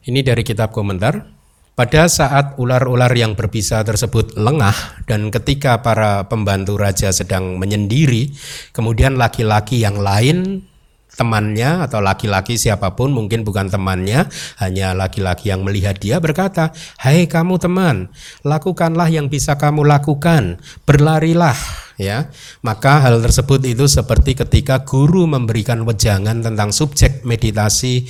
[0.09, 1.37] Ini dari kitab komentar.
[1.77, 8.33] Pada saat ular-ular yang berbisa tersebut lengah dan ketika para pembantu raja sedang menyendiri,
[8.73, 10.65] kemudian laki-laki yang lain
[11.21, 14.25] temannya atau laki-laki siapa pun mungkin bukan temannya
[14.57, 18.09] hanya laki-laki yang melihat dia berkata hai kamu teman
[18.41, 20.57] lakukanlah yang bisa kamu lakukan
[20.89, 21.53] berlarilah
[22.01, 22.33] ya.
[22.65, 28.09] Maka hal tersebut itu seperti ketika guru memberikan wejangan tentang subjek meditasi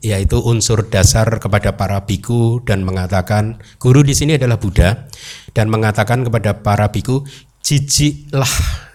[0.00, 5.08] yaitu unsur dasar kepada para biku dan mengatakan guru di sini adalah Buddha
[5.52, 7.28] dan mengatakan kepada para biku
[7.60, 8.48] jijiklah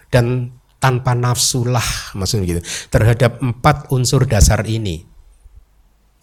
[0.10, 0.57] dan
[0.88, 1.84] tanpa nafsu lah
[2.16, 5.04] maksudnya gitu terhadap empat unsur dasar ini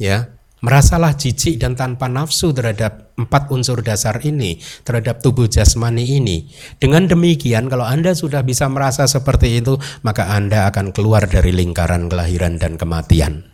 [0.01, 0.33] ya.
[0.65, 6.49] Merasalah jijik dan tanpa nafsu terhadap empat unsur dasar ini terhadap tubuh jasmani ini.
[6.81, 12.09] Dengan demikian kalau Anda sudah bisa merasa seperti itu maka Anda akan keluar dari lingkaran
[12.09, 13.45] kelahiran dan kematian.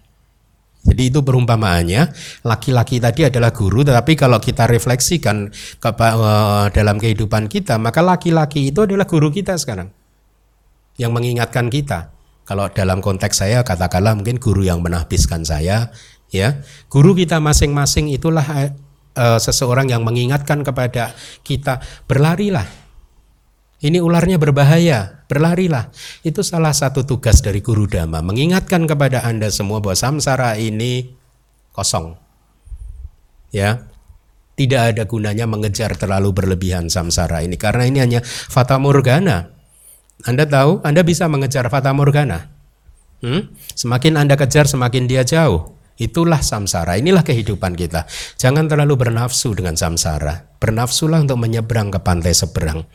[0.87, 2.15] Jadi itu perumpamaannya.
[2.47, 5.51] Laki-laki tadi adalah guru tetapi kalau kita refleksikan
[5.83, 9.91] ke, uh, dalam kehidupan kita maka laki-laki itu adalah guru kita sekarang
[11.01, 12.13] yang mengingatkan kita.
[12.45, 15.89] Kalau dalam konteks saya katakanlah mungkin guru yang menahbiskan saya,
[16.29, 16.61] ya.
[16.93, 18.45] Guru kita masing-masing itulah
[19.17, 22.69] uh, seseorang yang mengingatkan kepada kita berlarilah.
[23.81, 25.89] Ini ularnya berbahaya, berlarilah.
[26.21, 31.17] Itu salah satu tugas dari guru dhamma, mengingatkan kepada Anda semua bahwa samsara ini
[31.73, 32.13] kosong.
[33.49, 33.89] Ya.
[34.61, 39.60] Tidak ada gunanya mengejar terlalu berlebihan samsara ini karena ini hanya fata morgana.
[40.29, 42.53] Anda tahu, Anda bisa mengejar fata morgana.
[43.21, 43.53] Hmm?
[43.77, 45.77] Semakin Anda kejar, semakin dia jauh.
[46.01, 48.09] Itulah samsara, inilah kehidupan kita.
[48.41, 50.49] Jangan terlalu bernafsu dengan samsara.
[50.57, 52.89] Bernafsulah untuk menyeberang ke pantai seberang.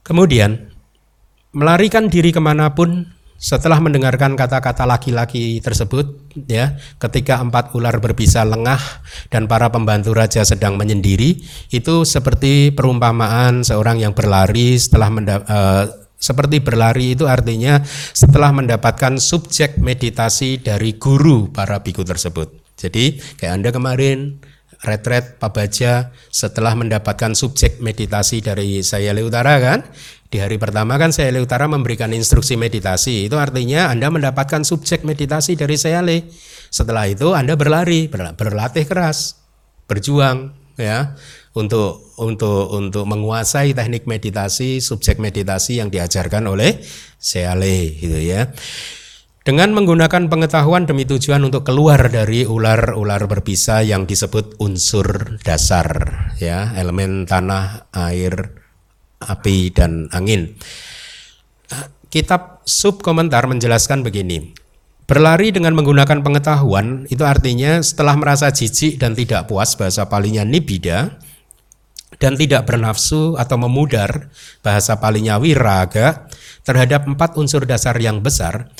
[0.00, 0.72] Kemudian,
[1.52, 8.40] melarikan diri ke mana pun setelah mendengarkan kata-kata laki-laki tersebut, ya, ketika empat ular berbisa
[8.46, 8.80] lengah
[9.28, 11.44] dan para pembantu raja sedang menyendiri,
[11.74, 17.82] itu seperti perumpamaan seorang yang berlari setelah uh, seperti berlari itu artinya
[18.14, 22.62] setelah mendapatkan subjek meditasi dari guru para biku tersebut.
[22.78, 24.38] Jadi kayak Anda kemarin
[24.86, 29.82] retret Pabaja setelah mendapatkan subjek meditasi dari saya Utara kan?
[30.30, 33.26] Di hari pertama kan saya Utara memberikan instruksi meditasi.
[33.26, 36.06] Itu artinya Anda mendapatkan subjek meditasi dari saya
[36.72, 39.42] Setelah itu Anda berlari, berlatih keras,
[39.90, 41.12] berjuang ya
[41.52, 46.80] untuk untuk untuk menguasai teknik meditasi, subjek meditasi yang diajarkan oleh
[47.20, 48.48] Seale gitu ya.
[49.42, 55.90] Dengan menggunakan pengetahuan demi tujuan untuk keluar dari ular-ular berbisa yang disebut unsur dasar
[56.38, 58.54] ya, elemen tanah, air,
[59.18, 60.54] api dan angin.
[62.06, 64.54] Kitab sub komentar menjelaskan begini.
[65.10, 71.18] Berlari dengan menggunakan pengetahuan itu artinya setelah merasa jijik dan tidak puas bahasa palingnya nibida
[72.22, 74.30] dan tidak bernafsu atau memudar
[74.62, 76.30] bahasa palingnya wiraga
[76.62, 78.70] terhadap empat unsur dasar yang besar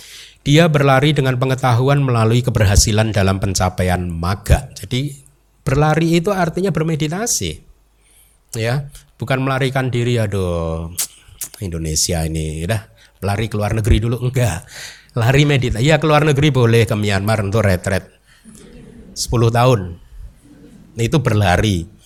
[0.46, 4.70] dia berlari dengan pengetahuan melalui keberhasilan dalam pencapaian maga.
[4.74, 5.14] Jadi
[5.62, 7.62] berlari itu artinya bermeditasi
[8.58, 8.86] ya.
[9.18, 10.90] Bukan melarikan diri aduh
[11.62, 12.82] Indonesia ini udah
[13.22, 14.66] lari keluar negeri dulu enggak.
[15.14, 18.10] Lari meditasi ya keluar negeri boleh ke Myanmar untuk retret.
[19.14, 19.80] 10 tahun.
[20.98, 22.01] Itu berlari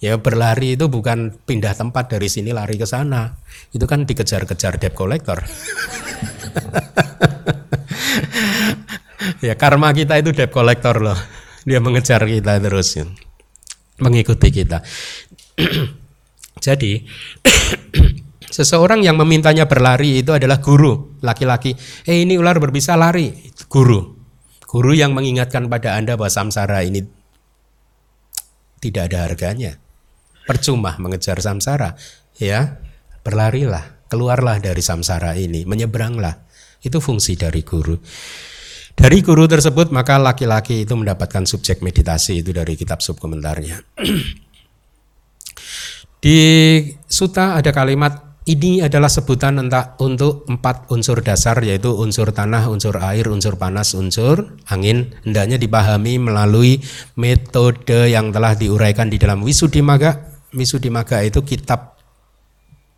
[0.00, 3.36] Ya berlari itu bukan pindah tempat dari sini lari ke sana.
[3.68, 5.44] Itu kan dikejar-kejar debt collector.
[9.44, 11.20] ya karma kita itu debt collector loh.
[11.68, 12.96] Dia mengejar kita terus.
[12.96, 13.04] Ya.
[14.00, 14.80] Mengikuti kita.
[16.64, 17.04] Jadi
[18.56, 21.76] seseorang yang memintanya berlari itu adalah guru laki-laki.
[22.08, 23.52] Eh ini ular berbisa lari.
[23.68, 24.16] Guru.
[24.64, 27.04] Guru yang mengingatkan pada Anda bahwa samsara ini
[28.80, 29.76] tidak ada harganya
[30.50, 31.94] percuma mengejar samsara
[32.34, 32.82] ya.
[33.22, 36.42] Berlarilah keluarlah dari samsara ini menyeberanglah.
[36.82, 37.94] Itu fungsi dari guru.
[38.98, 43.80] Dari guru tersebut maka laki-laki itu mendapatkan subjek meditasi itu dari kitab subkomentarnya
[46.24, 46.38] di
[47.08, 49.56] suta ada kalimat ini adalah sebutan
[50.00, 55.12] untuk empat unsur dasar yaitu unsur tanah, unsur air, unsur panas, unsur angin.
[55.22, 56.80] Hendaknya dipahami melalui
[57.14, 62.00] metode yang telah diuraikan di dalam Wisuddhimagga Misuddhimagga itu kitab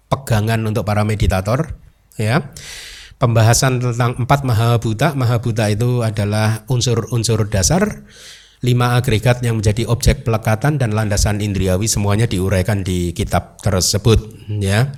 [0.09, 1.77] pegangan untuk para meditator
[2.21, 2.53] ya.
[3.17, 8.03] Pembahasan tentang empat mahabuta mahabuta itu adalah unsur-unsur dasar
[8.67, 14.19] lima agregat yang menjadi objek pelekatan dan landasan indriawi semuanya diuraikan di kitab tersebut
[14.59, 14.91] ya.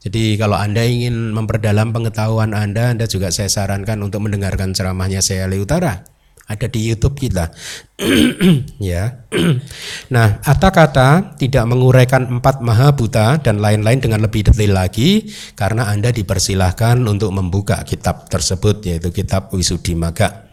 [0.00, 5.50] Jadi kalau Anda ingin memperdalam pengetahuan Anda, Anda juga saya sarankan untuk mendengarkan ceramahnya saya
[5.52, 6.15] Utara
[6.46, 7.50] ada di YouTube kita.
[8.78, 9.26] ya.
[10.14, 15.26] nah, kata-kata tidak menguraikan empat maha buta dan lain-lain dengan lebih detail lagi
[15.58, 20.46] karena Anda dipersilahkan untuk membuka kitab tersebut yaitu kitab Wisuddhimagga.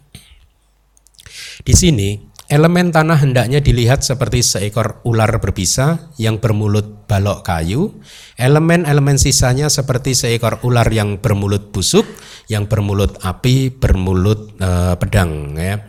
[1.59, 8.01] di sini Elemen tanah hendaknya dilihat seperti seekor ular berbisa yang bermulut balok kayu.
[8.41, 12.09] Elemen-elemen sisanya seperti seekor ular yang bermulut busuk,
[12.49, 15.53] yang bermulut api, bermulut uh, pedang.
[15.61, 15.85] Ya.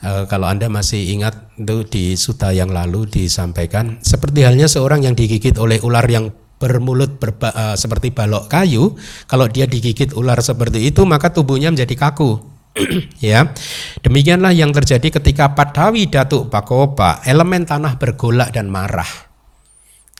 [0.00, 5.12] Uh, kalau anda masih ingat itu di suta yang lalu disampaikan seperti halnya seorang yang
[5.12, 8.96] digigit oleh ular yang bermulut berba, uh, seperti balok kayu.
[9.28, 12.51] Kalau dia digigit ular seperti itu maka tubuhnya menjadi kaku
[13.20, 13.52] ya.
[14.00, 19.08] Demikianlah yang terjadi ketika Padawi Datuk Bakoba, elemen tanah bergolak dan marah.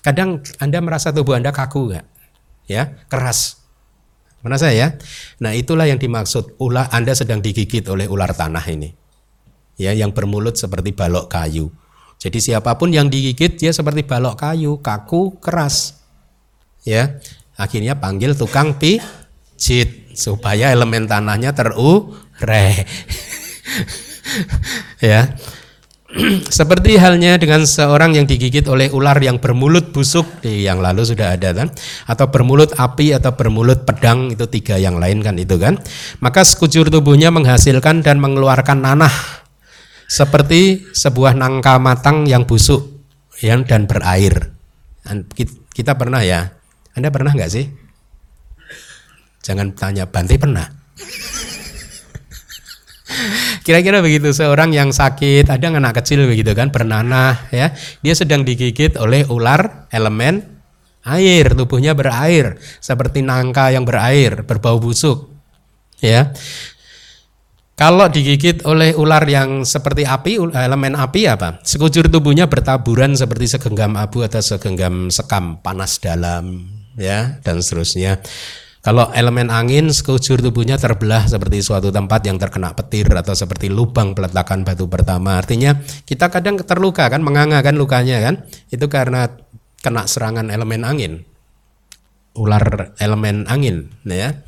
[0.03, 2.07] Kadang Anda merasa tubuh Anda kaku enggak?
[2.67, 3.63] Ya, keras.
[4.43, 4.99] Merasa ya?
[5.39, 8.91] Nah, itulah yang dimaksud ulah Anda sedang digigit oleh ular tanah ini.
[9.79, 11.71] Ya, yang bermulut seperti balok kayu.
[12.19, 16.03] Jadi siapa pun yang digigit dia seperti balok kayu, kaku, keras.
[16.83, 17.23] Ya.
[17.55, 18.75] Akhirnya panggil tukang
[19.63, 22.83] pijit supaya elemen tanahnya teru re.
[24.99, 25.39] ya.
[26.51, 31.39] seperti halnya dengan seorang yang digigit oleh ular yang bermulut busuk di yang lalu sudah
[31.39, 31.71] ada kan?
[32.11, 35.39] Atau bermulut api atau bermulut pedang itu tiga yang lain kan?
[35.39, 35.79] Itu kan?
[36.19, 39.15] Maka sekujur tubuhnya menghasilkan dan mengeluarkan nanah.
[40.11, 42.83] Seperti sebuah nangka matang yang busuk
[43.39, 44.51] yang dan berair.
[45.71, 46.51] Kita pernah ya?
[46.99, 47.82] Anda pernah nggak sih
[49.43, 50.67] jangan tanya Bante pernah
[53.63, 57.71] Kira-kira begitu seorang yang sakit, ada anak kecil begitu kan bernanah ya,
[58.03, 60.43] dia sedang digigit oleh ular elemen
[61.07, 65.31] air, tubuhnya berair seperti nangka yang berair, berbau busuk.
[66.03, 66.35] Ya.
[67.79, 71.59] Kalau digigit oleh ular yang seperti api, elemen api apa?
[71.67, 78.23] Sekujur tubuhnya bertaburan seperti segenggam abu atau segenggam sekam panas dalam, ya, dan seterusnya.
[78.83, 84.11] Kalau elemen angin sekujur tubuhnya terbelah seperti suatu tempat yang terkena petir atau seperti lubang
[84.11, 85.39] peletakan batu pertama.
[85.39, 88.43] Artinya kita kadang terluka kan, menganga kan lukanya kan.
[88.75, 89.31] Itu karena
[89.79, 91.23] kena serangan elemen angin.
[92.35, 94.43] Ular elemen angin ya.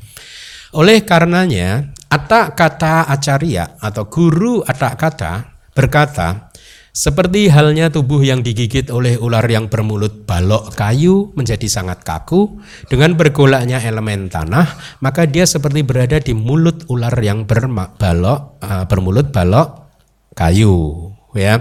[0.75, 5.33] Oleh karenanya, atak kata acarya atau guru atak kata
[5.71, 6.44] berkata,
[6.95, 13.19] seperti halnya tubuh yang digigit oleh ular yang bermulut balok kayu menjadi sangat kaku, dengan
[13.19, 19.91] bergolaknya elemen tanah, maka dia seperti berada di mulut ular yang berbalok uh, bermulut balok
[20.39, 21.59] kayu, ya.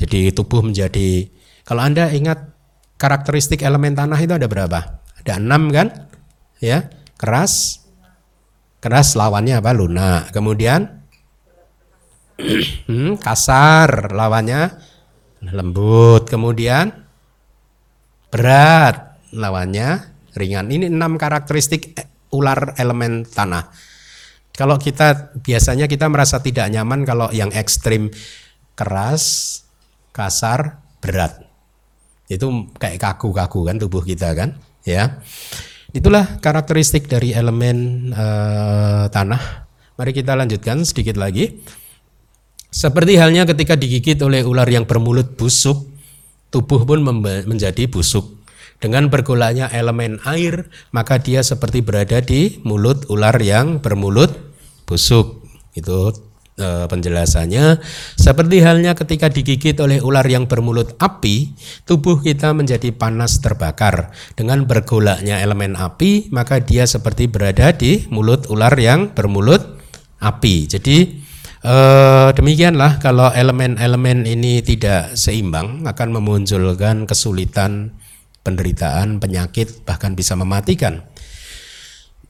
[0.00, 1.28] Jadi tubuh menjadi
[1.68, 2.48] kalau Anda ingat
[2.96, 5.04] karakteristik elemen tanah itu ada berapa?
[5.20, 6.08] Ada enam kan?
[6.56, 6.88] Ya,
[7.20, 7.84] keras,
[8.80, 9.76] keras lawannya apa?
[9.76, 10.32] Lunak.
[10.32, 10.99] Kemudian
[12.88, 14.74] hmm, kasar lawannya.
[15.44, 16.92] Lembut kemudian.
[18.32, 20.12] Berat lawannya.
[20.34, 20.70] Ringan.
[20.70, 21.96] Ini enam karakteristik
[22.30, 23.70] ular elemen tanah.
[24.54, 28.12] Kalau kita biasanya kita merasa tidak nyaman kalau yang ekstrim
[28.76, 29.64] keras
[30.12, 31.40] kasar berat.
[32.30, 35.18] Itu kayak kaku-kaku kan tubuh kita kan ya.
[35.90, 39.66] Itulah karakteristik dari elemen uh, tanah.
[39.98, 41.60] Mari kita lanjutkan sedikit lagi
[42.70, 45.90] seperti halnya ketika digigit oleh ular yang bermulut busuk,
[46.54, 47.02] tubuh pun
[47.46, 48.40] menjadi busuk.
[48.80, 54.32] Dengan bergolaknya elemen air, maka dia seperti berada di mulut ular yang bermulut
[54.88, 55.44] busuk.
[55.76, 56.16] Itu
[56.56, 57.76] e, penjelasannya.
[58.16, 61.52] Seperti halnya ketika digigit oleh ular yang bermulut api,
[61.84, 64.16] tubuh kita menjadi panas terbakar.
[64.32, 69.76] Dengan bergolaknya elemen api, maka dia seperti berada di mulut ular yang bermulut
[70.24, 70.72] api.
[70.72, 71.19] Jadi
[71.60, 78.00] Uh, demikianlah kalau elemen-elemen ini tidak seimbang akan memunculkan kesulitan,
[78.40, 81.04] penderitaan, penyakit bahkan bisa mematikan.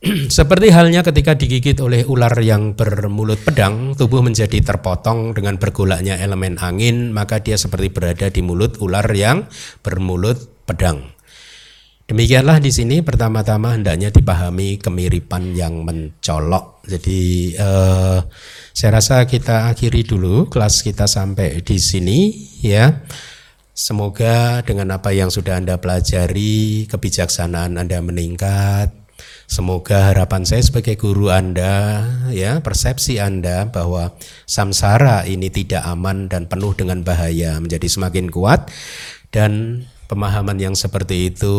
[0.33, 6.59] Seperti halnya ketika digigit oleh ular yang bermulut pedang, tubuh menjadi terpotong dengan bergolaknya elemen
[6.59, 9.45] angin, maka dia seperti berada di mulut ular yang
[9.85, 11.05] bermulut pedang.
[12.09, 16.80] Demikianlah di sini pertama-tama hendaknya dipahami kemiripan yang mencolok.
[16.91, 18.19] Jadi eh,
[18.75, 23.07] saya rasa kita akhiri dulu kelas kita sampai di sini ya.
[23.71, 28.93] Semoga dengan apa yang sudah Anda pelajari, kebijaksanaan Anda meningkat.
[29.47, 34.15] Semoga harapan saya sebagai guru Anda ya, persepsi Anda bahwa
[34.45, 38.71] samsara ini tidak aman dan penuh dengan bahaya menjadi semakin kuat
[39.35, 41.55] dan Pemahaman yang seperti itu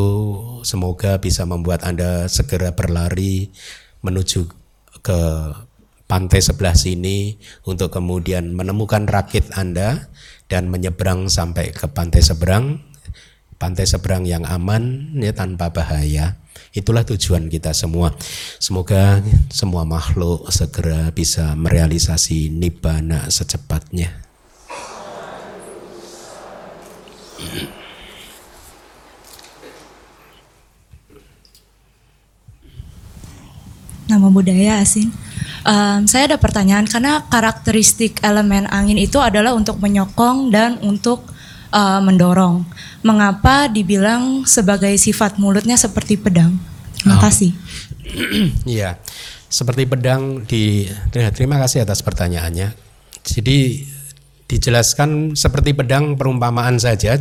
[0.68, 3.48] semoga bisa membuat Anda segera berlari
[4.04, 4.61] menuju
[5.02, 5.22] ke
[6.06, 10.12] pantai sebelah sini untuk kemudian menemukan rakit Anda
[10.52, 12.84] dan menyeberang sampai ke pantai seberang,
[13.56, 16.36] pantai seberang yang aman ya tanpa bahaya.
[16.72, 18.16] Itulah tujuan kita semua.
[18.60, 19.20] Semoga
[19.52, 24.12] semua makhluk segera bisa merealisasi nibbana secepatnya.
[34.12, 35.08] Nama budaya Asin.
[35.64, 41.24] Um, saya ada pertanyaan karena karakteristik elemen angin itu adalah untuk menyokong dan untuk
[41.72, 42.68] uh, mendorong.
[43.08, 46.60] Mengapa dibilang sebagai sifat mulutnya seperti pedang?
[47.00, 47.22] Terima oh.
[47.24, 47.52] kasih.
[48.68, 49.00] Iya,
[49.48, 50.84] seperti pedang di.
[51.32, 52.76] Terima kasih atas pertanyaannya.
[53.24, 53.88] Jadi
[54.52, 57.16] dijelaskan seperti pedang perumpamaan saja.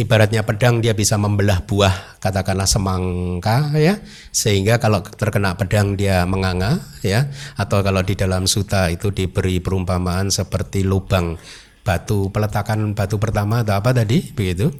[0.00, 4.00] Ibaratnya pedang dia bisa membelah buah katakanlah semangka ya.
[4.32, 7.28] Sehingga kalau terkena pedang dia menganga ya.
[7.60, 11.36] Atau kalau di dalam suta itu diberi perumpamaan seperti lubang
[11.80, 14.72] batu peletakan batu pertama atau apa tadi begitu.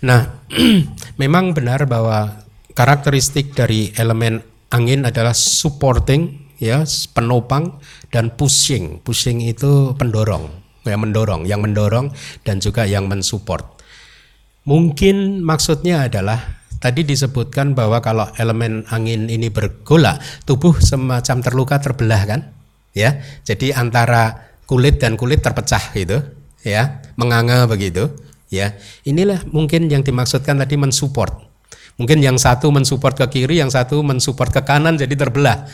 [0.00, 0.48] Nah
[1.20, 2.40] memang benar bahwa
[2.72, 4.40] karakteristik dari elemen
[4.72, 7.76] angin adalah supporting ya penopang
[8.08, 9.04] dan pushing.
[9.04, 12.12] Pushing itu pendorong yang mendorong, yang mendorong
[12.44, 13.64] dan juga yang mensupport.
[14.64, 22.22] Mungkin maksudnya adalah tadi disebutkan bahwa kalau elemen angin ini bergolak, tubuh semacam terluka terbelah
[22.24, 22.40] kan?
[22.96, 23.20] Ya.
[23.44, 26.24] Jadi antara kulit dan kulit terpecah gitu,
[26.64, 28.08] ya, menganga begitu,
[28.48, 28.76] ya.
[29.04, 31.44] Inilah mungkin yang dimaksudkan tadi mensupport.
[32.00, 35.68] Mungkin yang satu mensupport ke kiri, yang satu mensupport ke kanan jadi terbelah.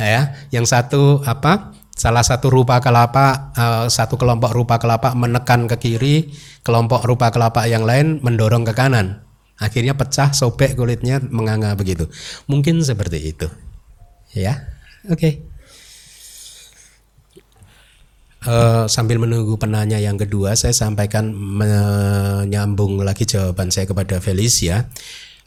[0.00, 1.76] Ya, yang satu apa?
[1.92, 6.16] Salah satu rupa kelapa uh, satu kelompok rupa kelapa menekan ke kiri
[6.64, 9.22] kelompok rupa kelapa yang lain mendorong ke kanan.
[9.62, 12.10] Akhirnya pecah sobek kulitnya menganga begitu.
[12.50, 13.46] Mungkin seperti itu.
[14.34, 14.66] Ya
[15.06, 15.18] oke.
[15.18, 15.32] Okay.
[18.46, 24.90] uh, eh, sambil menunggu penanya yang kedua saya sampaikan menyambung lagi jawaban saya kepada Felicia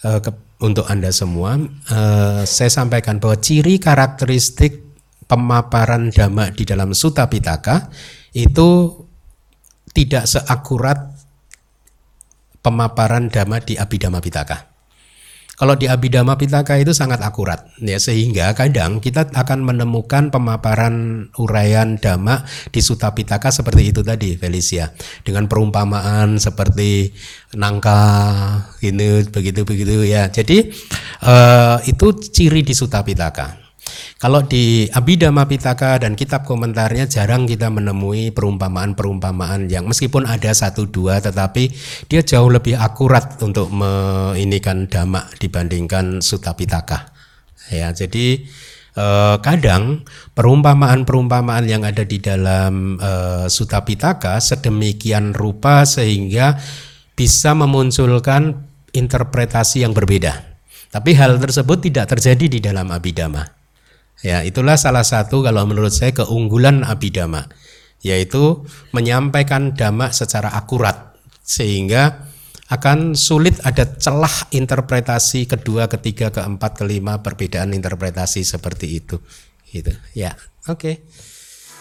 [0.03, 0.31] uh, ke,
[0.63, 1.59] untuk anda semua
[1.91, 4.84] uh, saya sampaikan bahwa ciri karakteristik
[5.25, 7.89] pemaparan dhamma di dalam Sutta Pitaka
[8.35, 8.93] itu
[9.95, 11.15] tidak seakurat
[12.59, 14.75] pemaparan dhamma di Abhidhamma Pitaka.
[15.55, 21.95] Kalau di Abhidhamma Pitaka itu sangat akurat ya sehingga kadang kita akan menemukan pemaparan uraian
[21.95, 22.43] dhamma
[22.75, 24.91] di Sutta Pitaka seperti itu tadi Felicia
[25.23, 27.15] dengan perumpamaan seperti
[27.55, 27.99] nangka
[28.83, 30.27] ini begitu begitu ya.
[30.27, 30.75] Jadi
[31.23, 33.64] uh, itu ciri di Sutta Pitaka.
[34.15, 40.87] Kalau di Abhidhamma Pitaka dan kitab komentarnya jarang kita menemui perumpamaan-perumpamaan yang meskipun ada satu
[40.89, 41.69] dua tetapi
[42.09, 47.11] dia jauh lebih akurat untuk meinikan dhamma dibandingkan Sutta Pitaka.
[47.69, 48.45] Ya, jadi
[48.97, 56.57] eh, kadang perumpamaan-perumpamaan yang ada di dalam eh, Sutta Pitaka sedemikian rupa sehingga
[57.13, 58.63] bisa memunculkan
[58.95, 60.55] interpretasi yang berbeda.
[60.89, 63.64] Tapi hal tersebut tidak terjadi di dalam Abhidhamma.
[64.23, 67.51] Ya, itulah salah satu kalau menurut saya keunggulan abidama,
[67.99, 68.63] yaitu
[68.95, 72.25] menyampaikan dhamma secara akurat sehingga
[72.65, 79.21] akan sulit ada celah interpretasi kedua, ketiga, keempat, kelima perbedaan interpretasi seperti itu.
[79.69, 79.93] Gitu.
[80.17, 80.33] Ya,
[80.65, 80.79] oke.
[80.79, 80.95] Okay.